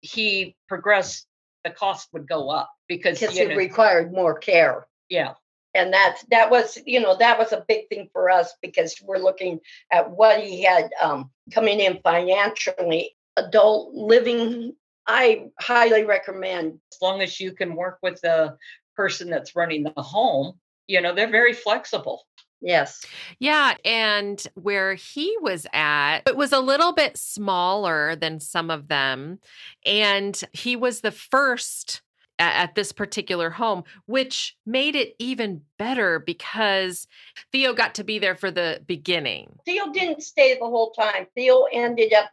he 0.00 0.56
progressed 0.68 1.26
the 1.64 1.70
cost 1.70 2.08
would 2.12 2.28
go 2.28 2.48
up 2.50 2.70
because 2.88 3.18
because 3.20 3.36
you 3.36 3.44
it 3.44 3.50
know, 3.50 3.56
required 3.56 4.12
more 4.12 4.38
care. 4.38 4.86
yeah 5.08 5.34
And 5.74 5.92
that's 5.92 6.24
that 6.30 6.50
was, 6.50 6.78
you 6.86 7.00
know, 7.00 7.16
that 7.18 7.38
was 7.38 7.52
a 7.52 7.64
big 7.68 7.88
thing 7.88 8.08
for 8.12 8.30
us 8.30 8.54
because 8.62 9.00
we're 9.04 9.18
looking 9.18 9.60
at 9.92 10.10
what 10.10 10.40
he 10.40 10.62
had 10.62 10.90
um, 11.02 11.30
coming 11.52 11.80
in 11.80 12.00
financially. 12.02 13.14
Adult 13.36 13.94
living, 13.94 14.74
I 15.08 15.46
highly 15.58 16.04
recommend. 16.04 16.78
as 16.92 16.98
long 17.02 17.22
as 17.22 17.40
you 17.40 17.52
can 17.52 17.74
work 17.74 17.98
with 18.02 18.20
the 18.20 18.56
person 18.94 19.30
that's 19.30 19.56
running 19.56 19.84
the 19.84 20.02
home 20.02 20.58
you 20.86 21.00
know 21.00 21.14
they're 21.14 21.30
very 21.30 21.52
flexible 21.52 22.24
Yes. 22.60 23.04
Yeah, 23.38 23.74
and 23.84 24.44
where 24.54 24.94
he 24.94 25.36
was 25.40 25.66
at, 25.72 26.22
it 26.26 26.36
was 26.36 26.52
a 26.52 26.60
little 26.60 26.92
bit 26.92 27.16
smaller 27.16 28.16
than 28.16 28.40
some 28.40 28.70
of 28.70 28.88
them, 28.88 29.38
and 29.86 30.40
he 30.52 30.74
was 30.74 31.00
the 31.00 31.12
first 31.12 32.02
at 32.40 32.74
this 32.74 32.92
particular 32.92 33.50
home, 33.50 33.82
which 34.06 34.56
made 34.64 34.94
it 34.94 35.14
even 35.18 35.62
better 35.76 36.20
because 36.20 37.06
Theo 37.50 37.72
got 37.72 37.96
to 37.96 38.04
be 38.04 38.18
there 38.18 38.36
for 38.36 38.50
the 38.50 38.80
beginning. 38.86 39.58
Theo 39.64 39.92
didn't 39.92 40.22
stay 40.22 40.54
the 40.54 40.66
whole 40.66 40.92
time. 40.92 41.26
Theo 41.34 41.64
ended 41.72 42.12
up 42.12 42.30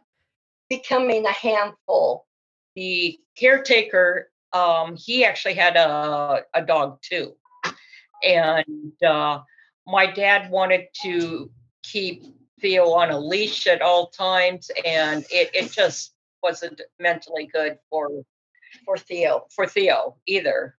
becoming 0.68 1.26
a 1.26 1.32
handful. 1.32 2.25
The 2.76 3.18
caretaker 3.36 4.30
um 4.52 4.96
he 4.96 5.24
actually 5.24 5.54
had 5.54 5.76
a, 5.76 6.42
a 6.54 6.62
dog 6.62 6.98
too 7.02 7.34
and 8.22 9.02
uh 9.02 9.40
my 9.86 10.06
dad 10.06 10.50
wanted 10.50 10.86
to 11.02 11.50
keep 11.82 12.22
theo 12.60 12.92
on 12.92 13.10
a 13.10 13.18
leash 13.18 13.66
at 13.66 13.82
all 13.82 14.08
times 14.08 14.70
and 14.84 15.24
it, 15.30 15.50
it 15.54 15.72
just 15.72 16.14
wasn't 16.42 16.80
mentally 17.00 17.46
good 17.52 17.78
for 17.90 18.10
for 18.84 18.96
Theo. 18.96 19.46
for 19.54 19.66
theo 19.66 20.16
either 20.26 20.76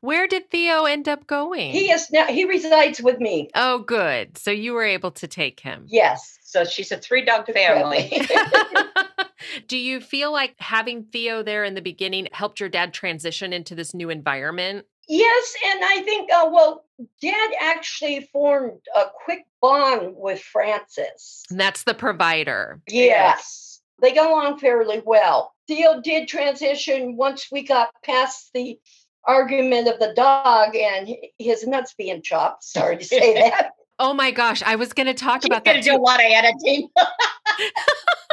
Where 0.00 0.28
did 0.28 0.50
Theo 0.50 0.84
end 0.84 1.08
up 1.08 1.26
going? 1.26 1.72
He 1.72 1.90
is 1.90 2.10
now 2.10 2.26
he 2.26 2.44
resides 2.44 3.00
with 3.00 3.18
me. 3.18 3.48
oh, 3.54 3.78
good. 3.78 4.36
So 4.36 4.50
you 4.50 4.74
were 4.74 4.84
able 4.84 5.10
to 5.12 5.26
take 5.26 5.60
him. 5.60 5.86
Yes. 5.88 6.38
so 6.42 6.64
she's 6.64 6.92
a 6.92 6.98
three 6.98 7.24
dog 7.24 7.46
family 7.46 8.12
Do 9.66 9.76
you 9.76 10.00
feel 10.00 10.32
like 10.32 10.54
having 10.58 11.04
Theo 11.04 11.42
there 11.42 11.64
in 11.64 11.74
the 11.74 11.82
beginning 11.82 12.28
helped 12.32 12.60
your 12.60 12.68
dad 12.68 12.92
transition 12.92 13.52
into 13.52 13.74
this 13.74 13.94
new 13.94 14.10
environment? 14.10 14.86
yes, 15.08 15.54
and 15.66 15.80
I 15.84 16.02
think 16.02 16.30
uh, 16.32 16.48
well, 16.52 16.84
Dad 17.20 17.50
actually 17.60 18.28
formed 18.32 18.80
a 18.94 19.06
quick 19.24 19.44
bond 19.60 20.14
with 20.16 20.40
Francis. 20.40 21.42
And 21.50 21.58
that's 21.58 21.82
the 21.82 21.94
provider. 21.94 22.80
Yes. 22.88 23.80
They 24.00 24.14
got 24.14 24.30
along 24.30 24.58
fairly 24.60 25.02
well. 25.04 25.52
Theo 25.66 26.00
did 26.00 26.28
transition 26.28 27.16
once 27.16 27.48
we 27.50 27.62
got 27.62 27.90
past 28.04 28.50
the 28.54 28.78
argument 29.24 29.88
of 29.88 29.98
the 29.98 30.14
dog 30.14 30.74
and 30.76 31.08
his 31.38 31.66
nuts 31.66 31.92
being 31.98 32.22
chopped. 32.22 32.64
Sorry 32.64 32.96
to 32.96 33.04
say 33.04 33.34
that. 33.50 33.72
Oh 33.98 34.14
my 34.14 34.30
gosh, 34.30 34.62
I 34.62 34.76
was 34.76 34.92
going 34.92 35.06
to 35.08 35.14
talk 35.14 35.42
She's 35.42 35.46
about 35.46 35.64
that. 35.64 35.72
gonna 35.72 35.82
do 35.82 35.96
a 35.96 36.00
lot 36.00 36.20
of 36.20 36.26
editing 36.30 36.88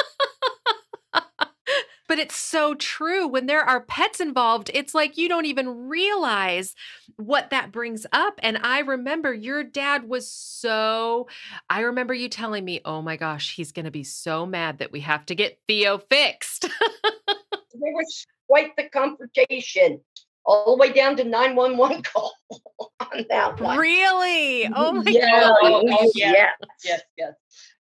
But 2.08 2.20
it's 2.20 2.38
so 2.38 2.74
true. 2.76 3.28
When 3.28 3.46
there 3.46 3.64
are 3.64 3.82
pets 3.82 4.20
involved, 4.20 4.72
it's 4.74 4.96
like 4.96 5.18
you 5.18 5.28
don't 5.28 5.46
even 5.46 5.88
realize 5.88 6.74
what 7.18 7.50
that 7.50 7.72
brings 7.72 8.06
up. 8.12 8.40
And 8.44 8.58
I 8.64 8.80
remember 8.80 9.34
your 9.34 9.64
dad 9.64 10.08
was 10.08 10.30
so, 10.30 11.28
I 11.70 11.82
remember 11.82 12.14
you 12.14 12.30
telling 12.30 12.64
me, 12.64 12.82
oh 12.86 13.02
my 13.02 13.18
gosh, 13.18 13.56
he's 13.56 13.72
going 13.72 13.86
to 13.86 13.92
be 13.92 14.04
so 14.04 14.46
mad 14.46 14.80
that 14.80 14.92
we 14.92 15.02
have 15.02 15.26
to 15.28 15.36
get 15.36 15.60
Theo 15.68 15.98
fixed. 15.98 16.62
there 17.28 17.94
was 17.94 18.26
quite 18.48 18.76
the 18.76 18.90
confrontation, 18.90 20.02
all 20.46 20.78
the 20.78 20.80
way 20.80 20.94
down 20.94 21.18
to 21.18 21.24
911 21.24 22.04
call 22.04 22.34
on 23.00 23.26
that 23.30 23.60
one. 23.60 23.78
really? 23.78 24.70
Oh 24.74 24.94
my 24.94 25.04
yeah, 25.12 25.42
God. 25.42 25.58
Oh, 25.62 26.12
yeah. 26.16 26.32
yeah. 26.32 26.50
yes, 26.84 27.02
yes. 27.18 27.34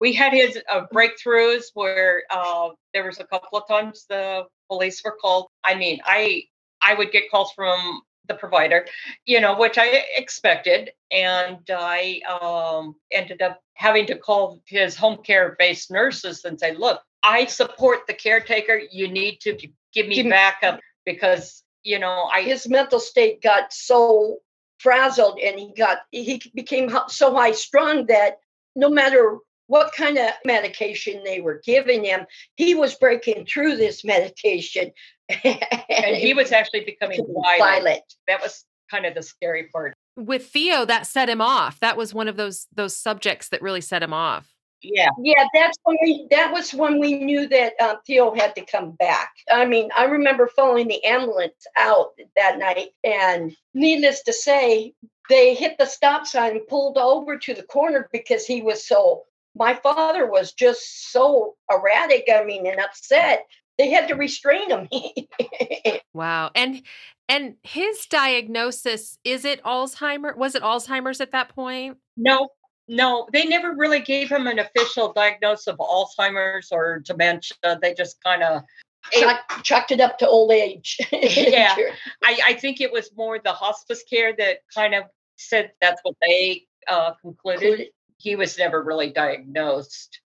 We 0.02 0.14
had 0.14 0.34
his 0.34 0.60
uh, 0.70 0.88
breakthroughs 0.94 1.66
where 1.76 2.24
uh, 2.32 2.70
there 2.92 3.06
was 3.06 3.20
a 3.20 3.24
couple 3.24 3.60
of 3.60 3.68
times 3.68 4.06
the 4.10 4.46
police 4.68 5.02
were 5.06 5.16
called. 5.22 5.48
I 5.64 5.76
mean, 5.76 6.00
I 6.04 6.44
I 6.82 6.96
would 6.96 7.12
get 7.12 7.30
calls 7.30 7.52
from 7.54 8.02
the 8.28 8.34
provider, 8.34 8.88
you 9.26 9.40
know, 9.40 9.58
which 9.58 9.78
I 9.78 10.04
expected, 10.18 10.90
and 11.12 11.60
I 11.70 12.22
um, 12.28 12.96
ended 13.12 13.44
up 13.44 13.62
having 13.76 14.08
to 14.08 14.18
call 14.18 14.62
his 14.66 14.96
home 14.96 15.20
care 15.24 15.56
based 15.60 15.92
nurses 15.92 16.46
and 16.46 16.60
say, 16.60 16.74
"Look, 16.76 17.00
I 17.22 17.46
support 17.46 18.08
the 18.08 18.16
caretaker. 18.16 18.82
You 18.92 19.08
need 19.08 19.40
to 19.42 19.56
give 19.94 20.08
me 20.08 20.24
backup 20.24 20.80
because 21.06 21.64
you 21.84 22.00
know 22.00 22.28
I 22.34 22.42
His 22.42 22.68
mental 22.68 23.00
state 23.00 23.42
got 23.44 23.72
so 23.72 24.40
frazzled 24.80 25.40
and 25.40 25.60
he 25.60 25.74
got 25.78 26.00
he 26.10 26.42
became 26.56 26.90
so 27.08 27.36
high 27.36 27.52
strung 27.52 28.08
that 28.08 28.40
no 28.76 28.90
matter 28.90 29.38
what 29.72 29.94
kind 29.94 30.18
of 30.18 30.32
medication 30.44 31.24
they 31.24 31.40
were 31.40 31.62
giving 31.66 32.04
him, 32.04 32.26
he 32.56 32.76
was 32.76 32.96
breaking 32.96 33.46
through 33.46 33.78
this 33.78 34.04
medication. 34.04 34.92
and 35.46 36.18
he 36.18 36.34
was 36.34 36.52
actually 36.52 36.84
becoming 36.84 37.26
violent. 37.42 37.60
violent. 37.60 38.04
That 38.28 38.42
was 38.42 38.66
kind 38.90 39.06
of 39.06 39.16
the 39.16 39.24
scary 39.24 39.70
part. 39.74 39.96
With 40.18 40.48
Theo, 40.48 40.84
that 40.84 41.08
set 41.08 41.30
him 41.30 41.40
off. 41.40 41.80
That 41.80 41.96
was 41.96 42.14
one 42.14 42.28
of 42.28 42.36
those 42.36 42.68
those 42.76 42.98
subjects 42.98 43.48
that 43.48 43.62
really 43.62 43.80
set 43.80 44.04
him 44.04 44.14
off. 44.14 44.54
Yeah. 44.84 45.08
Yeah, 45.24 45.46
that's 45.54 45.78
when 45.84 45.98
we. 46.02 46.28
That 46.32 46.52
was 46.52 46.74
when 46.74 47.00
we 47.00 47.24
knew 47.24 47.48
that 47.48 47.80
um, 47.80 47.98
Theo 48.06 48.36
had 48.36 48.54
to 48.56 48.66
come 48.66 48.92
back. 48.92 49.32
I 49.50 49.66
mean, 49.66 49.90
I 49.96 50.06
remember 50.06 50.50
following 50.54 50.90
the 50.90 51.02
ambulance 51.06 51.66
out 51.78 52.12
that 52.36 52.58
night, 52.58 52.90
and 53.06 53.56
needless 53.74 54.24
to 54.24 54.34
say, 54.34 54.94
they 55.30 55.54
hit 55.54 55.78
the 55.78 55.86
stop 55.86 56.26
sign 56.26 56.58
and 56.58 56.68
pulled 56.68 56.98
over 56.98 57.38
to 57.38 57.54
the 57.54 57.64
corner 57.64 58.10
because 58.12 58.46
he 58.46 58.62
was 58.62 58.86
so. 58.86 59.24
My 59.56 59.76
father 59.76 60.26
was 60.30 60.54
just 60.54 61.12
so 61.12 61.56
erratic. 61.70 62.28
I 62.34 62.44
mean, 62.44 62.66
and 62.68 62.80
upset. 62.80 63.46
They 63.78 63.90
had 63.90 64.08
to 64.10 64.16
restrain 64.16 64.70
him. 64.70 64.88
Wow. 66.14 66.52
And 66.56 66.82
and 67.30 67.56
his 67.64 68.06
diagnosis 68.08 69.18
is 69.24 69.46
it 69.46 69.64
Alzheimer? 69.64 70.36
Was 70.36 70.56
it 70.56 70.64
Alzheimer's 70.64 71.22
at 71.22 71.32
that 71.32 71.50
point? 71.50 71.98
No, 72.18 72.50
no, 72.88 73.28
they 73.32 73.46
never 73.46 73.74
really 73.74 74.02
gave 74.02 74.30
him 74.30 74.48
an 74.48 74.60
official 74.60 75.14
diagnosis 75.14 75.68
of 75.68 75.78
Alzheimer's 75.78 76.72
or 76.72 77.00
dementia. 77.00 77.80
They 77.82 77.94
just 77.94 78.22
kind 78.22 78.44
of, 78.44 78.64
Chuck, 79.12 79.40
chucked 79.64 79.92
it 79.92 80.02
up 80.02 80.18
to 80.20 80.28
old 80.28 80.52
age. 80.52 80.98
Yeah. 81.12 81.76
I, 82.22 82.40
I 82.48 82.54
think 82.56 82.82
it 82.82 82.92
was 82.92 83.12
more 83.16 83.40
the 83.40 83.54
hospice 83.54 84.04
care 84.04 84.36
that 84.38 84.60
kind 84.76 84.94
of 84.94 85.06
said 85.38 85.72
that's 85.80 86.02
what 86.04 86.16
they 86.22 86.66
uh, 86.90 87.14
concluded. 87.22 87.88
He 88.22 88.36
was 88.36 88.58
never 88.58 88.84
really 88.84 89.10
diagnosed. 89.10 90.20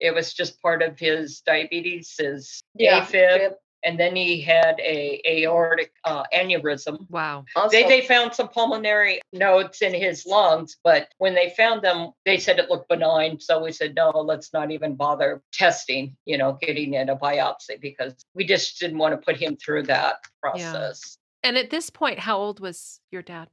It 0.00 0.14
was 0.14 0.32
just 0.32 0.60
part 0.60 0.82
of 0.82 0.98
his 0.98 1.40
diabetes, 1.40 2.14
his 2.18 2.60
Yeah, 2.74 3.04
AFib, 3.04 3.54
and 3.84 4.00
then 4.00 4.16
he 4.16 4.40
had 4.40 4.80
a 4.80 5.20
aortic 5.26 5.92
uh, 6.04 6.24
aneurysm. 6.34 7.08
Wow. 7.10 7.44
Also, 7.54 7.70
They 7.70 7.84
they 7.84 8.00
found 8.00 8.34
some 8.34 8.48
pulmonary 8.48 9.20
nodes 9.32 9.82
in 9.82 9.94
his 9.94 10.26
lungs, 10.26 10.76
but 10.82 11.08
when 11.18 11.34
they 11.34 11.54
found 11.56 11.82
them, 11.82 12.12
they 12.24 12.38
said 12.38 12.58
it 12.58 12.70
looked 12.70 12.88
benign. 12.88 13.38
So 13.38 13.62
we 13.62 13.72
said, 13.72 13.94
no, 13.94 14.10
let's 14.10 14.52
not 14.52 14.70
even 14.70 14.96
bother 14.96 15.42
testing, 15.52 16.16
you 16.24 16.38
know, 16.38 16.58
getting 16.60 16.94
in 16.94 17.10
a 17.10 17.16
biopsy 17.16 17.80
because 17.80 18.14
we 18.34 18.44
just 18.46 18.80
didn't 18.80 18.98
want 18.98 19.12
to 19.12 19.24
put 19.24 19.36
him 19.36 19.56
through 19.56 19.84
that 19.84 20.16
process. 20.40 21.18
And 21.42 21.58
at 21.58 21.70
this 21.70 21.90
point, 21.90 22.18
how 22.18 22.38
old 22.38 22.58
was 22.58 23.00
your 23.10 23.22
dad? 23.22 23.48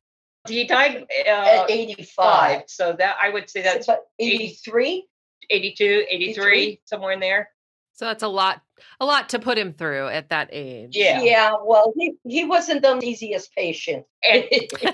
He 0.47 0.65
died 0.65 1.05
uh, 1.27 1.29
at 1.29 1.71
85. 1.71 2.63
So 2.67 2.93
that 2.97 3.17
I 3.21 3.29
would 3.29 3.49
say 3.49 3.61
that's 3.61 3.87
But 3.87 4.05
83? 4.19 5.07
82, 5.49 6.05
83, 6.09 6.81
somewhere 6.85 7.11
in 7.11 7.19
there. 7.19 7.49
So 7.93 8.05
that's 8.05 8.23
a 8.23 8.27
lot, 8.27 8.61
a 8.99 9.05
lot 9.05 9.29
to 9.29 9.39
put 9.39 9.57
him 9.57 9.73
through 9.73 10.07
at 10.07 10.29
that 10.29 10.49
age. 10.51 10.95
Yeah. 10.95 11.21
Yeah, 11.21 11.53
well, 11.63 11.93
he, 11.97 12.13
he 12.23 12.45
wasn't 12.45 12.81
the 12.81 12.99
easiest 13.03 13.53
patient. 13.53 14.05
And 14.23 14.45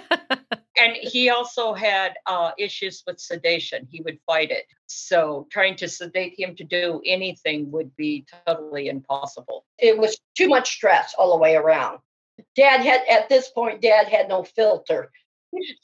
and 0.77 0.94
he 1.01 1.30
also 1.30 1.74
had 1.74 2.16
uh, 2.25 2.51
issues 2.58 3.04
with 3.08 3.20
sedation. 3.20 3.88
He 3.89 4.01
would 4.01 4.20
fight 4.25 4.51
it. 4.51 4.66
So 4.88 5.48
trying 5.51 5.75
to 5.77 5.88
sedate 5.88 6.38
him 6.38 6.56
to 6.58 6.63
do 6.63 7.01
anything 7.06 7.72
would 7.72 7.96
be 7.96 8.25
totally 8.46 8.89
impossible. 8.89 9.66
it 9.77 9.98
was 9.98 10.20
too 10.36 10.50
much 10.50 10.72
stress 10.72 11.13
all 11.18 11.32
the 11.32 11.38
way 11.38 11.56
around. 11.56 12.00
Dad 12.56 12.82
had, 12.82 13.01
at 13.10 13.30
this 13.30 13.50
point, 13.50 13.82
Dad 13.82 14.08
had 14.08 14.27
no 14.27 14.44
filter. 14.44 15.12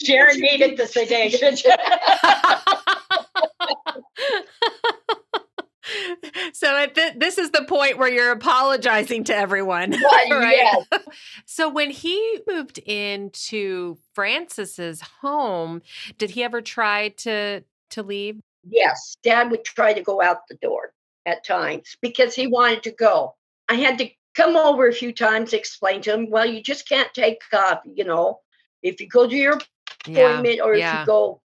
Sharon 0.03 0.39
needed 0.39 0.77
the 0.77 0.87
sedation. 0.87 1.57
so 6.53 6.77
at 6.77 6.95
th- 6.95 7.13
this 7.17 7.37
is 7.37 7.51
the 7.51 7.65
point 7.65 7.97
where 7.97 8.11
you're 8.11 8.31
apologizing 8.31 9.23
to 9.25 9.35
everyone, 9.35 9.91
Right, 9.91 10.31
right? 10.31 10.85
So 11.45 11.69
when 11.69 11.91
he 11.91 12.39
moved 12.47 12.79
into 12.79 13.97
Francis's 14.13 15.01
home, 15.21 15.81
did 16.17 16.31
he 16.31 16.43
ever 16.43 16.61
try 16.61 17.09
to 17.09 17.63
to 17.91 18.03
leave? 18.03 18.39
Yes, 18.67 19.17
Dad 19.23 19.51
would 19.51 19.63
try 19.63 19.93
to 19.93 20.01
go 20.01 20.21
out 20.21 20.47
the 20.47 20.55
door 20.55 20.93
at 21.25 21.45
times 21.45 21.95
because 22.01 22.33
he 22.33 22.47
wanted 22.47 22.83
to 22.83 22.91
go. 22.91 23.35
I 23.69 23.75
had 23.75 23.97
to 23.99 24.09
come 24.35 24.55
over 24.55 24.87
a 24.87 24.93
few 24.93 25.13
times, 25.13 25.53
explain 25.53 26.01
to 26.01 26.13
him, 26.13 26.29
well, 26.29 26.45
you 26.45 26.61
just 26.61 26.87
can't 26.87 27.13
take 27.13 27.41
off, 27.53 27.81
you 27.85 28.03
know, 28.03 28.39
if 28.83 29.01
you 29.01 29.07
go 29.07 29.27
to 29.27 29.35
your 29.35 29.59
appointment 30.05 30.59
or 30.61 30.73
if 30.73 30.79
yeah. 30.79 31.01
you 31.01 31.05
go 31.05 31.41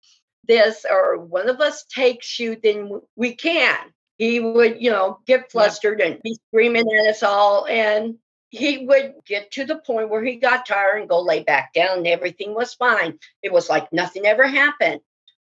this 0.48 0.86
or 0.90 1.18
one 1.18 1.50
of 1.50 1.62
us 1.62 1.86
takes 1.86 2.40
you, 2.40 2.58
then 2.62 3.02
we 3.16 3.36
can. 3.36 3.78
He 4.18 4.40
would, 4.40 4.82
you 4.82 4.90
know, 4.90 5.20
get 5.28 5.52
flustered 5.52 6.02
and 6.02 6.22
be 6.24 6.38
screaming 6.48 6.88
at 7.00 7.08
us 7.08 7.22
all. 7.22 7.68
And 7.68 8.16
he 8.50 8.86
would 8.86 9.14
get 9.26 9.52
to 9.52 9.66
the 9.66 9.76
point 9.76 10.10
where 10.10 10.24
he 10.24 10.38
got 10.38 10.66
tired 10.66 11.00
and 11.00 11.10
go 11.10 11.22
lay 11.22 11.44
back 11.44 11.74
down 11.74 12.00
and 12.00 12.08
everything 12.08 12.56
was 12.56 12.74
fine. 12.74 13.20
It 13.44 13.54
was 13.54 13.70
like 13.70 13.94
nothing 13.94 14.26
ever 14.26 14.48
happened. 14.48 15.02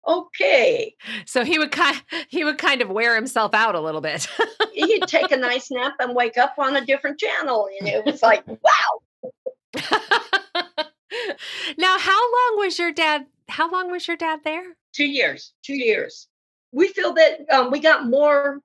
Okay. 0.07 0.95
So 1.27 1.45
he 1.45 1.59
would 1.59 1.71
kind 1.71 2.01
he 2.29 2.45
would 2.45 2.59
kind 2.59 2.83
of 2.83 2.91
wear 2.91 3.15
himself 3.15 3.55
out 3.55 3.75
a 3.75 3.81
little 3.81 4.01
bit. 4.01 4.27
He'd 4.73 5.07
take 5.07 5.31
a 5.31 5.37
nice 5.37 5.71
nap 5.71 5.95
and 6.01 6.15
wake 6.15 6.39
up 6.39 6.55
on 6.59 6.75
a 6.77 6.85
different 6.85 7.21
channel. 7.21 7.69
And 7.79 7.89
it 7.89 8.05
was 8.05 8.23
like, 8.23 8.45
wow. 8.49 9.03
now, 11.79 11.99
how 11.99 12.21
long 12.21 12.65
was 12.65 12.79
your 12.79 12.93
dad? 12.93 13.27
How 13.49 13.71
long 13.71 13.91
was 13.91 14.07
your 14.07 14.17
dad 14.17 14.41
there? 14.45 14.77
Two 14.93 15.07
years. 15.07 15.53
two 15.63 15.75
years. 15.75 16.29
We 16.73 16.89
feel 16.89 17.15
that 17.15 17.51
um, 17.51 17.71
we 17.71 17.81
got 17.81 18.09
more 18.09 18.61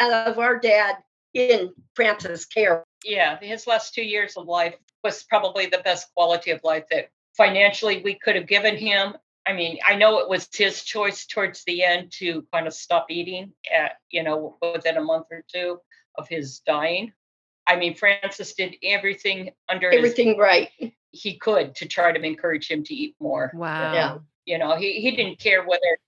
out 0.00 0.28
of 0.28 0.38
our 0.38 0.58
dad 0.58 0.96
in 1.34 1.72
Francis' 1.94 2.46
care. 2.46 2.84
Yeah, 3.04 3.38
his 3.40 3.66
last 3.66 3.94
two 3.94 4.04
years 4.04 4.36
of 4.36 4.46
life 4.46 4.74
was 5.02 5.24
probably 5.24 5.66
the 5.66 5.82
best 5.84 6.08
quality 6.14 6.50
of 6.50 6.60
life 6.64 6.84
that 6.90 7.08
financially 7.36 8.00
we 8.02 8.14
could 8.14 8.36
have 8.36 8.46
given 8.46 8.76
him. 8.76 9.14
I 9.46 9.52
mean, 9.52 9.78
I 9.86 9.94
know 9.96 10.20
it 10.20 10.28
was 10.28 10.48
his 10.52 10.84
choice 10.84 11.26
towards 11.26 11.64
the 11.64 11.84
end 11.84 12.12
to 12.12 12.46
kind 12.52 12.66
of 12.66 12.72
stop 12.72 13.06
eating 13.10 13.52
at, 13.72 13.96
you 14.10 14.22
know, 14.22 14.56
within 14.62 14.96
a 14.96 15.02
month 15.02 15.26
or 15.30 15.44
two 15.52 15.78
of 16.16 16.28
his 16.28 16.60
dying. 16.60 17.12
I 17.66 17.76
mean, 17.76 17.94
Francis 17.94 18.54
did 18.54 18.76
everything 18.82 19.50
under 19.68 19.90
his, 19.90 19.98
Everything 19.98 20.38
right. 20.38 20.70
He 21.14 21.36
could 21.38 21.74
to 21.76 21.86
try 21.86 22.12
to 22.12 22.20
encourage 22.20 22.70
him 22.70 22.82
to 22.84 22.94
eat 22.94 23.14
more. 23.20 23.50
Wow. 23.54 23.92
Yeah. 23.94 24.18
You 24.46 24.58
know, 24.58 24.76
he, 24.76 25.00
he 25.00 25.12
didn't 25.16 25.38
care 25.38 25.64
whether 25.64 25.98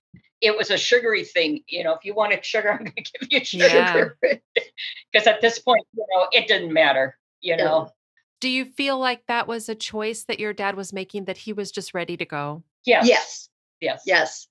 it 0.41 0.55
was 0.55 0.69
a 0.69 0.77
sugary 0.77 1.23
thing. 1.23 1.63
You 1.67 1.83
know, 1.83 1.93
if 1.93 2.05
you 2.05 2.13
wanted 2.13 2.45
sugar, 2.45 2.71
I'm 2.73 2.83
going 2.85 2.93
to 2.95 3.27
give 3.27 3.31
you 3.31 3.43
sugar. 3.43 4.17
Yeah. 4.23 4.33
Because 5.11 5.27
at 5.27 5.41
this 5.41 5.59
point, 5.59 5.85
you 5.95 6.05
know, 6.13 6.27
it 6.31 6.47
didn't 6.47 6.73
matter. 6.73 7.17
You 7.41 7.55
Yeah. 7.55 7.63
know, 7.65 7.91
Do 8.41 8.49
you 8.49 8.65
feel 8.65 8.99
like 8.99 9.25
that 9.27 9.47
was 9.47 9.69
a 9.69 9.75
choice 9.75 10.25
that 10.25 10.39
your 10.39 10.53
dad 10.53 10.75
was 10.75 10.93
making 10.93 11.25
that 11.25 11.37
he 11.37 11.53
was 11.53 11.71
just 11.71 11.93
ready 11.93 12.17
to 12.17 12.25
go? 12.25 12.63
yes, 12.85 13.07
Yes, 13.07 13.49
yes, 13.81 14.03
yes. 14.05 14.47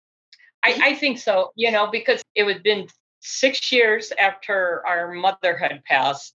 I, 0.65 0.79
I 0.83 0.95
think 0.95 1.19
so. 1.19 1.53
You 1.55 1.71
know, 1.71 1.89
because 1.91 2.23
it 2.35 2.47
had 2.47 2.63
been 2.63 2.89
six 3.21 3.71
years 3.71 4.13
after 4.19 4.83
our 4.87 5.13
mother 5.13 5.57
had 5.57 5.85
passed. 5.85 6.35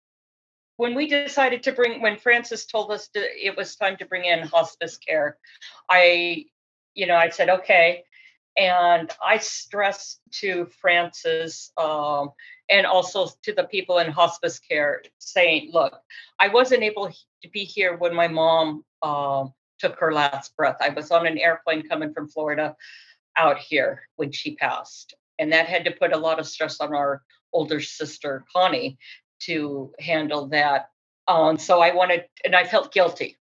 When 0.81 0.95
we 0.95 1.07
decided 1.07 1.63
to 1.65 1.73
bring, 1.73 2.01
when 2.01 2.17
Francis 2.17 2.65
told 2.65 2.91
us 2.91 3.09
to, 3.09 3.21
it 3.21 3.55
was 3.55 3.77
time 3.77 3.99
to 3.99 4.07
bring 4.07 4.25
in 4.25 4.47
hospice 4.47 4.97
care, 4.97 5.37
I, 5.91 6.47
you 6.95 7.07
know, 7.07 7.17
I 7.17 7.29
said, 7.29 7.51
okay. 7.51 8.05
And 8.57 9.11
I 9.23 9.37
stressed 9.37 10.23
to 10.41 10.71
Francis 10.81 11.71
um, 11.77 12.31
and 12.71 12.87
also 12.87 13.29
to 13.43 13.53
the 13.53 13.65
people 13.65 13.99
in 13.99 14.11
hospice 14.11 14.59
care 14.59 15.03
saying, 15.19 15.69
look, 15.71 16.01
I 16.39 16.49
wasn't 16.49 16.83
able 16.83 17.11
to 17.43 17.49
be 17.51 17.65
here 17.65 17.99
when 17.99 18.15
my 18.15 18.29
mom 18.29 18.83
um, 19.03 19.53
took 19.81 20.01
her 20.01 20.15
last 20.15 20.57
breath. 20.57 20.79
I 20.81 20.89
was 20.89 21.11
on 21.11 21.27
an 21.27 21.37
airplane 21.37 21.87
coming 21.87 22.15
from 22.15 22.31
Florida 22.31 22.75
out 23.37 23.59
here 23.59 24.09
when 24.17 24.33
she 24.33 24.57
passed. 24.57 25.13
And 25.39 25.53
that 25.53 25.67
had 25.67 25.85
to 25.85 25.91
put 25.91 26.15
a 26.15 26.19
lot 26.19 26.41
of 26.41 26.49
stress 26.49 26.81
on 26.81 26.95
our 26.95 27.23
older 27.53 27.81
sister, 27.81 28.45
Connie, 28.55 28.99
to 29.41 29.93
handle 29.99 30.49
that. 30.49 30.91
Um, 31.29 31.59
so 31.59 31.81
I 31.81 31.95
wanted, 31.95 32.25
and 32.45 32.57
I 32.57 32.65
felt 32.65 32.93
guilty, 32.93 33.39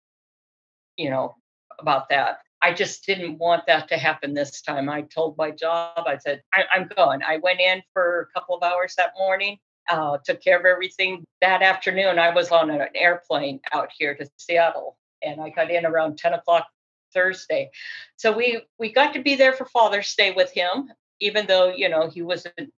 you 0.97 1.10
know, 1.10 1.36
about 1.79 2.10
that. 2.10 2.39
I 2.62 2.73
just 2.73 3.05
didn't 3.05 3.38
want 3.38 3.67
that 3.67 3.88
to 3.89 3.97
happen 3.97 4.33
this 4.33 4.62
time. 4.62 4.89
I 4.89 5.03
told 5.03 5.38
my 5.38 5.51
job, 5.51 6.05
I 6.07 6.17
said, 6.17 6.41
I- 6.53 6.65
I'm 6.73 6.89
going. 6.95 7.21
I 7.23 7.38
went 7.38 7.60
in 7.60 7.83
for 7.93 8.29
a 8.29 8.39
couple 8.39 8.55
of 8.55 8.63
hours 8.63 8.95
that 8.97 9.13
morning, 9.17 9.60
uh, 9.89 10.17
took 10.25 10.41
care 10.41 10.60
of 10.60 10.65
everything. 10.65 11.23
That 11.41 11.62
afternoon, 11.62 12.19
I 12.19 12.33
was 12.33 12.51
on 12.51 12.69
an 12.71 12.88
airplane 12.95 13.60
out 13.73 13.89
here 13.97 14.15
to 14.15 14.27
Seattle, 14.38 14.97
and 15.21 15.39
I 15.39 15.49
got 15.49 15.69
in 15.71 15.86
around 15.86 16.17
10 16.17 16.33
o'clock 16.33 16.67
Thursday. 17.13 17.69
So 18.17 18.31
we 18.36 18.62
we 18.79 18.91
got 18.91 19.13
to 19.13 19.21
be 19.21 19.36
there 19.36 19.53
for 19.53 19.65
Father's 19.65 20.13
Day 20.15 20.31
with 20.31 20.51
him, 20.51 20.89
even 21.19 21.45
though 21.47 21.69
you 21.69 21.89
know 21.89 22.10
he 22.10 22.21
wasn't 22.21 22.73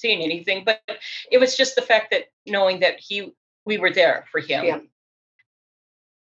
seeing 0.00 0.22
anything. 0.22 0.64
But 0.64 0.80
it 1.30 1.38
was 1.38 1.56
just 1.56 1.76
the 1.76 1.82
fact 1.82 2.10
that 2.10 2.24
knowing 2.46 2.80
that 2.80 2.98
he 2.98 3.32
we 3.64 3.78
were 3.78 3.92
there 3.92 4.24
for 4.32 4.40
him. 4.40 4.64
Yeah. 4.64 4.80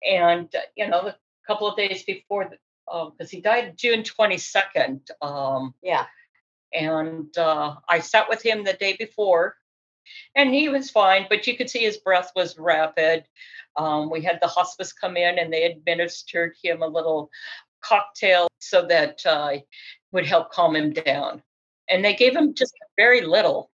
And 0.07 0.55
uh, 0.55 0.61
you 0.77 0.87
know, 0.89 1.01
a 1.01 1.17
couple 1.47 1.67
of 1.67 1.77
days 1.77 2.03
before, 2.05 2.51
because 2.87 3.31
he 3.31 3.41
died 3.41 3.77
June 3.77 4.03
twenty 4.05 4.39
second. 4.39 5.01
Um, 5.21 5.75
Yeah. 5.83 6.07
and 6.73 7.37
uh, 7.39 7.77
I 7.89 8.01
sat 8.01 8.29
with 8.29 8.43
him 8.43 8.65
the 8.65 8.73
day 8.73 8.97
before, 8.99 9.57
and 10.35 10.53
he 10.53 10.69
was 10.69 10.91
fine, 10.91 11.27
but 11.29 11.47
you 11.47 11.57
could 11.57 11.71
see 11.71 11.81
his 11.81 11.99
breath 11.99 12.33
was 12.35 12.59
rapid. 12.59 13.25
Um, 13.77 14.11
we 14.11 14.21
had 14.23 14.39
the 14.41 14.49
hospice 14.49 14.93
come 14.93 15.17
in, 15.17 15.39
and 15.39 15.53
they 15.53 15.65
administered 15.65 16.55
him 16.63 16.83
a 16.83 16.87
little 16.87 17.31
cocktail 17.81 18.49
so 18.59 18.87
that 18.87 19.25
uh, 19.27 19.59
would 20.13 20.27
help 20.27 20.51
calm 20.51 20.75
him 20.77 20.93
down. 20.93 21.43
And 21.89 22.05
they 22.05 22.15
gave 22.15 22.35
him 22.35 22.55
just 22.55 22.75
very 22.97 23.21
little. 23.21 23.71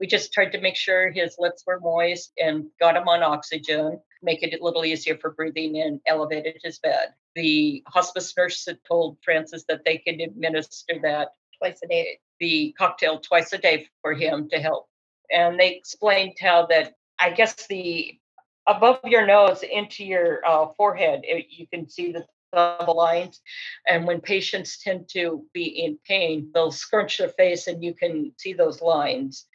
We 0.00 0.06
just 0.06 0.32
tried 0.32 0.52
to 0.52 0.60
make 0.60 0.76
sure 0.76 1.10
his 1.10 1.36
lips 1.38 1.62
were 1.66 1.78
moist 1.80 2.32
and 2.36 2.66
got 2.80 2.96
him 2.96 3.08
on 3.08 3.22
oxygen, 3.22 4.00
make 4.22 4.42
it 4.42 4.58
a 4.58 4.64
little 4.64 4.84
easier 4.84 5.16
for 5.16 5.30
breathing, 5.30 5.80
and 5.80 6.00
elevated 6.06 6.56
his 6.62 6.78
bed. 6.80 7.14
The 7.36 7.84
hospice 7.86 8.34
nurse 8.36 8.66
had 8.66 8.78
told 8.86 9.18
Francis 9.24 9.64
that 9.68 9.84
they 9.84 9.98
could 9.98 10.20
administer 10.20 10.98
that 11.02 11.34
Twice 11.62 11.78
a 11.84 11.86
day. 11.86 12.18
the 12.40 12.74
cocktail 12.76 13.20
twice 13.20 13.52
a 13.52 13.58
day 13.58 13.86
for 14.00 14.14
him 14.14 14.48
to 14.50 14.58
help. 14.58 14.88
And 15.30 15.60
they 15.60 15.76
explained 15.76 16.36
how 16.40 16.66
that 16.66 16.94
I 17.20 17.30
guess 17.30 17.68
the 17.68 18.18
above 18.66 18.98
your 19.04 19.24
nose 19.24 19.62
into 19.62 20.04
your 20.04 20.44
uh, 20.44 20.66
forehead, 20.76 21.20
it, 21.22 21.46
you 21.50 21.68
can 21.68 21.88
see 21.88 22.10
the 22.10 22.26
double 22.52 22.96
lines. 22.96 23.40
And 23.88 24.06
when 24.06 24.20
patients 24.20 24.78
tend 24.82 25.08
to 25.10 25.44
be 25.52 25.64
in 25.64 25.98
pain, 26.06 26.50
they'll 26.54 26.70
scrunch 26.70 27.18
their 27.18 27.28
face 27.28 27.66
and 27.66 27.82
you 27.82 27.94
can 27.94 28.32
see 28.38 28.52
those 28.52 28.82
lines. 28.82 29.46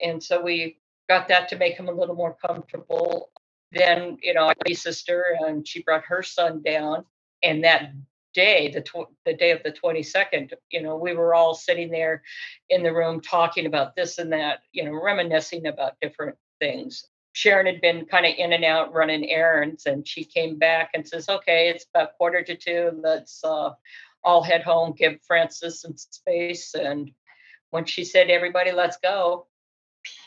And 0.00 0.22
so 0.22 0.40
we 0.42 0.78
got 1.08 1.28
that 1.28 1.48
to 1.50 1.56
make 1.56 1.76
him 1.76 1.88
a 1.88 1.92
little 1.92 2.14
more 2.14 2.36
comfortable. 2.44 3.30
Then, 3.72 4.18
you 4.22 4.34
know, 4.34 4.52
a 4.66 4.74
sister 4.74 5.36
and 5.40 5.66
she 5.66 5.82
brought 5.82 6.04
her 6.06 6.22
son 6.22 6.62
down. 6.62 7.04
And 7.42 7.64
that 7.64 7.92
day, 8.34 8.70
the 8.72 8.82
tw- 8.82 9.12
the 9.24 9.34
day 9.34 9.50
of 9.52 9.62
the 9.62 9.72
22nd, 9.72 10.52
you 10.70 10.82
know, 10.82 10.96
we 10.96 11.14
were 11.14 11.34
all 11.34 11.54
sitting 11.54 11.90
there 11.90 12.22
in 12.68 12.82
the 12.82 12.92
room 12.92 13.20
talking 13.20 13.66
about 13.66 13.96
this 13.96 14.18
and 14.18 14.32
that, 14.32 14.60
you 14.72 14.84
know, 14.84 14.92
reminiscing 14.92 15.66
about 15.66 15.94
different 16.00 16.36
things. 16.60 17.06
Sharon 17.34 17.66
had 17.66 17.80
been 17.80 18.06
kind 18.06 18.24
of 18.24 18.32
in 18.38 18.52
and 18.52 18.64
out 18.64 18.94
running 18.94 19.28
errands, 19.28 19.86
and 19.86 20.06
she 20.06 20.24
came 20.24 20.56
back 20.56 20.90
and 20.94 21.06
says, 21.06 21.28
"Okay, 21.28 21.68
it's 21.68 21.84
about 21.92 22.16
quarter 22.16 22.42
to 22.42 22.56
two. 22.56 22.92
Let's 23.02 23.42
uh, 23.44 23.70
all 24.22 24.42
head 24.42 24.62
home, 24.62 24.94
give 24.96 25.20
Francis 25.26 25.80
some 25.80 25.96
space." 25.96 26.74
And 26.74 27.10
when 27.70 27.84
she 27.84 28.04
said, 28.04 28.30
"Everybody, 28.30 28.70
let's 28.70 28.98
go," 28.98 29.48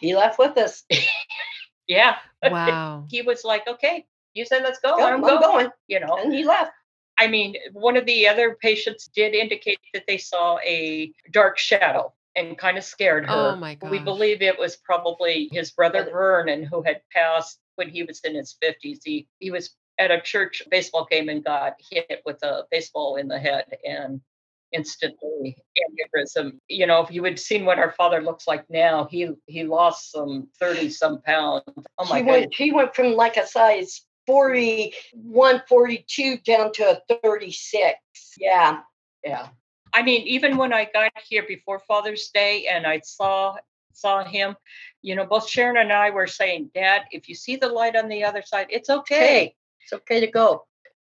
He 0.01 0.15
left 0.15 0.37
with 0.37 0.57
us. 0.57 0.83
yeah, 1.87 2.17
Wow. 2.43 3.05
he 3.09 3.21
was 3.21 3.43
like, 3.45 3.67
"Okay, 3.67 4.05
you 4.33 4.45
said 4.45 4.63
let's 4.63 4.79
go. 4.79 4.97
Yeah, 4.97 5.05
I'm 5.05 5.23
I'm 5.23 5.39
going." 5.39 5.41
going. 5.41 5.69
You 5.87 6.01
know, 6.01 6.17
And 6.17 6.33
he 6.33 6.43
left. 6.43 6.71
I 7.17 7.27
mean, 7.27 7.55
one 7.71 7.97
of 7.97 8.05
the 8.05 8.27
other 8.27 8.57
patients 8.61 9.09
did 9.15 9.33
indicate 9.33 9.79
that 9.93 10.03
they 10.07 10.17
saw 10.17 10.59
a 10.59 11.11
dark 11.31 11.57
shadow 11.57 12.13
and 12.37 12.57
kind 12.57 12.77
of 12.77 12.83
scared 12.83 13.25
her. 13.25 13.53
Oh 13.53 13.55
my 13.55 13.75
god. 13.75 13.91
We 13.91 13.99
believe 13.99 14.41
it 14.41 14.57
was 14.57 14.77
probably 14.77 15.49
his 15.51 15.71
brother 15.71 16.07
Vernon 16.09 16.63
who 16.63 16.83
had 16.83 17.01
passed 17.11 17.59
when 17.75 17.89
he 17.89 18.03
was 18.03 18.21
in 18.21 18.35
his 18.35 18.55
50s. 18.63 18.99
He 19.03 19.27
he 19.39 19.51
was 19.51 19.75
at 19.97 20.11
a 20.11 20.21
church 20.21 20.61
baseball 20.69 21.07
game 21.09 21.27
and 21.29 21.43
got 21.43 21.73
hit 21.89 22.21
with 22.25 22.41
a 22.43 22.65
baseball 22.71 23.15
in 23.15 23.27
the 23.27 23.39
head 23.39 23.65
and 23.83 24.21
instantly 24.71 25.57
aneurysm. 26.15 26.59
You 26.67 26.85
know, 26.85 27.01
if 27.01 27.11
you 27.11 27.23
had 27.23 27.39
seen 27.39 27.65
what 27.65 27.79
our 27.79 27.91
father 27.93 28.21
looks 28.21 28.47
like 28.47 28.69
now, 28.69 29.07
he 29.09 29.29
he 29.47 29.63
lost 29.63 30.11
some 30.11 30.49
30 30.59 30.89
some 30.89 31.21
pounds. 31.21 31.63
Oh 31.97 32.07
my 32.07 32.19
he 32.19 32.23
god. 32.23 32.31
went 32.31 32.53
he 32.53 32.71
went 32.71 32.95
from 32.95 33.13
like 33.13 33.37
a 33.37 33.47
size 33.47 34.03
41, 34.27 35.63
42 35.67 36.37
down 36.45 36.73
to 36.73 36.83
a 37.09 37.17
36. 37.23 37.97
Yeah. 38.37 38.81
Yeah. 39.23 39.47
I 39.97 40.03
mean, 40.03 40.27
even 40.27 40.57
when 40.57 40.73
I 40.73 40.87
got 40.93 41.11
here 41.27 41.43
before 41.47 41.79
Father's 41.79 42.29
Day 42.29 42.67
and 42.67 42.85
I 42.85 42.99
saw 43.03 43.55
saw 43.93 44.23
him, 44.23 44.55
you 45.01 45.15
know, 45.15 45.25
both 45.25 45.49
Sharon 45.49 45.77
and 45.77 45.91
I 45.91 46.11
were 46.11 46.27
saying, 46.27 46.69
Dad, 46.75 47.05
if 47.09 47.27
you 47.27 47.33
see 47.33 47.55
the 47.55 47.67
light 47.67 47.95
on 47.95 48.07
the 48.07 48.23
other 48.23 48.43
side, 48.43 48.67
it's 48.69 48.91
okay. 48.91 49.55
It's 49.81 49.93
okay 49.93 50.19
to 50.19 50.27
go. 50.27 50.67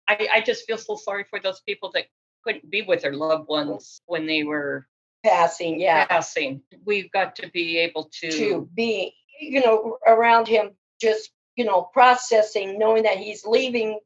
I, 0.09 0.27
I 0.35 0.41
just 0.41 0.67
feel 0.67 0.79
so 0.79 0.97
sorry 0.97 1.25
for 1.31 1.39
those 1.39 1.61
people 1.61 1.93
that 1.95 2.07
couldn't 2.43 2.69
be 2.69 2.83
with 2.83 3.03
their 3.03 3.15
loved 3.15 3.49
ones 3.49 4.01
when 4.07 4.27
they 4.27 4.43
were 4.43 4.89
Passing, 5.25 5.81
yeah. 5.81 6.07
passing. 6.07 6.63
We've 6.85 7.09
got 7.13 7.37
to 7.37 7.49
be 7.51 7.79
able 7.79 8.11
to, 8.21 8.33
To 8.33 8.69
be, 8.75 9.15
you 9.41 9.61
know, 9.61 9.99
around 10.05 10.49
him, 10.49 10.73
just, 11.01 11.31
you 11.55 11.65
know, 11.65 11.83
processing, 11.83 12.81
knowing 12.81 13.05
that 13.05 13.19
he's 13.19 13.47
leaving. 13.47 14.01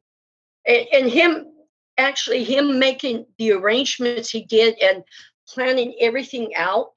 And, 0.66 0.86
and 0.92 1.10
him, 1.10 1.46
actually, 1.98 2.44
him 2.44 2.78
making 2.78 3.26
the 3.38 3.52
arrangements 3.52 4.30
he 4.30 4.44
did 4.44 4.78
and 4.80 5.04
planning 5.48 5.94
everything 6.00 6.54
out. 6.56 6.92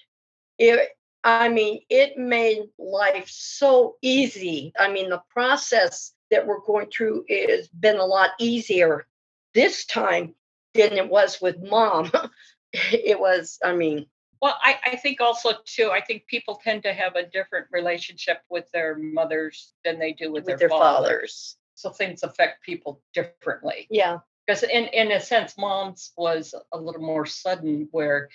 It, 0.57 0.89
I 1.23 1.49
mean, 1.49 1.81
it 1.89 2.17
made 2.17 2.63
life 2.77 3.29
so 3.29 3.95
easy. 4.01 4.73
I 4.79 4.91
mean, 4.91 5.09
the 5.09 5.21
process 5.29 6.13
that 6.31 6.45
we're 6.45 6.61
going 6.61 6.89
through 6.95 7.25
has 7.29 7.67
been 7.67 7.97
a 7.97 8.05
lot 8.05 8.31
easier 8.39 9.07
this 9.53 9.85
time 9.85 10.35
than 10.73 10.93
it 10.93 11.09
was 11.09 11.41
with 11.41 11.57
mom. 11.61 12.11
it 12.73 13.19
was, 13.19 13.57
I 13.63 13.73
mean, 13.73 14.05
well, 14.41 14.55
I, 14.61 14.77
I 14.85 14.95
think 14.95 15.19
also 15.19 15.51
too, 15.65 15.91
I 15.91 16.01
think 16.01 16.25
people 16.27 16.61
tend 16.63 16.83
to 16.83 16.93
have 16.93 17.15
a 17.15 17.27
different 17.27 17.67
relationship 17.71 18.41
with 18.49 18.71
their 18.71 18.97
mothers 18.97 19.73
than 19.83 19.99
they 19.99 20.13
do 20.13 20.31
with, 20.31 20.45
with 20.45 20.47
their, 20.47 20.57
their 20.57 20.69
fathers. 20.69 21.03
fathers. 21.03 21.55
So 21.75 21.89
things 21.89 22.23
affect 22.23 22.63
people 22.63 23.01
differently. 23.13 23.87
Yeah. 23.89 24.19
Because 24.49 24.63
in 24.63 24.85
in 24.85 25.11
a 25.11 25.19
sense 25.19 25.55
mom's 25.59 26.11
was 26.17 26.55
a 26.73 26.77
little 26.77 27.01
more 27.01 27.25
sudden 27.25 27.87
where 27.91 28.29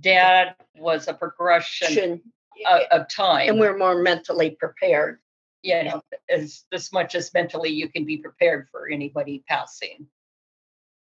dad 0.00 0.56
was 0.76 1.06
a 1.06 1.14
progression 1.14 2.20
of, 2.68 2.80
of 2.90 3.08
time 3.08 3.48
and 3.48 3.60
we're 3.60 3.78
more 3.78 4.02
mentally 4.02 4.50
prepared. 4.50 5.20
you 5.62 5.84
know 5.84 6.02
as 6.28 6.64
as 6.72 6.92
much 6.92 7.14
as 7.14 7.32
mentally 7.32 7.70
you 7.70 7.88
can 7.88 8.04
be 8.04 8.16
prepared 8.16 8.66
for 8.72 8.88
anybody 8.88 9.44
passing 9.48 10.08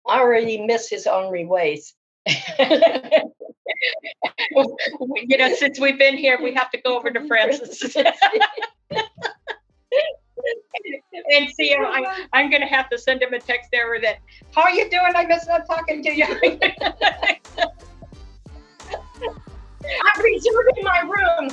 I 0.08 0.20
already 0.20 0.66
miss 0.66 0.90
his 0.90 1.08
ornery 1.08 1.46
ways. 1.46 1.94
you 2.28 2.36
know 5.38 5.54
since 5.56 5.80
we've 5.80 6.00
been 6.00 6.18
here 6.18 6.40
we 6.42 6.56
have 6.56 6.72
to 6.72 6.82
go 6.82 6.98
over 6.98 7.12
to 7.12 7.28
francis 7.28 7.82
and 11.32 11.50
see 11.52 11.70
him. 11.70 11.86
I, 11.86 12.26
i'm 12.34 12.50
going 12.50 12.62
to 12.62 12.68
have 12.68 12.90
to 12.90 12.98
send 12.98 13.22
him 13.22 13.34
a 13.34 13.40
text 13.40 13.70
there 13.72 14.00
that 14.02 14.18
how 14.54 14.64
are 14.64 14.72
you 14.72 14.90
doing 14.90 15.14
i 15.16 15.26
miss 15.26 15.48
not 15.48 15.66
talking 15.66 16.04
to 16.04 16.12
you 16.12 16.26
I'm 20.04 20.24
reserving 20.24 20.84
my 20.84 21.00
room. 21.02 21.50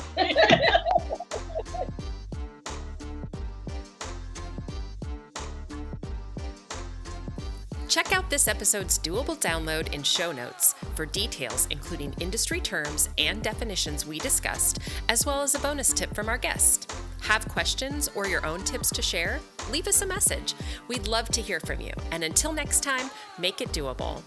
Check 7.89 8.17
out 8.17 8.31
this 8.31 8.49
episode's 8.49 8.99
doable 8.99 9.39
download 9.39 9.93
in 9.93 10.03
show 10.03 10.33
notes 10.33 10.75
for 10.95 11.05
details, 11.05 11.69
including 11.71 12.15
industry 12.21 12.59
terms 12.59 13.11
and 13.19 13.43
definitions 13.43 14.07
we 14.07 14.19
discussed, 14.19 14.79
as 15.11 15.27
well 15.27 15.43
as 15.43 15.55
a 15.55 15.59
bonus 15.59 15.93
tip 15.93 16.15
from 16.15 16.31
our 16.31 16.39
guest. 16.39 16.92
Have 17.23 17.49
questions 17.49 18.11
or 18.15 18.27
your 18.27 18.45
own 18.45 18.63
tips 18.65 18.91
to 18.91 19.03
share? 19.03 19.41
Leave 19.71 19.87
us 19.87 20.03
a 20.03 20.07
message. 20.07 20.55
We'd 20.89 21.07
love 21.07 21.29
to 21.29 21.41
hear 21.41 21.61
from 21.61 21.81
you. 21.81 21.93
And 22.11 22.25
until 22.25 22.53
next 22.53 22.83
time, 22.83 23.11
make 23.39 23.61
it 23.61 23.69
doable. 23.73 24.23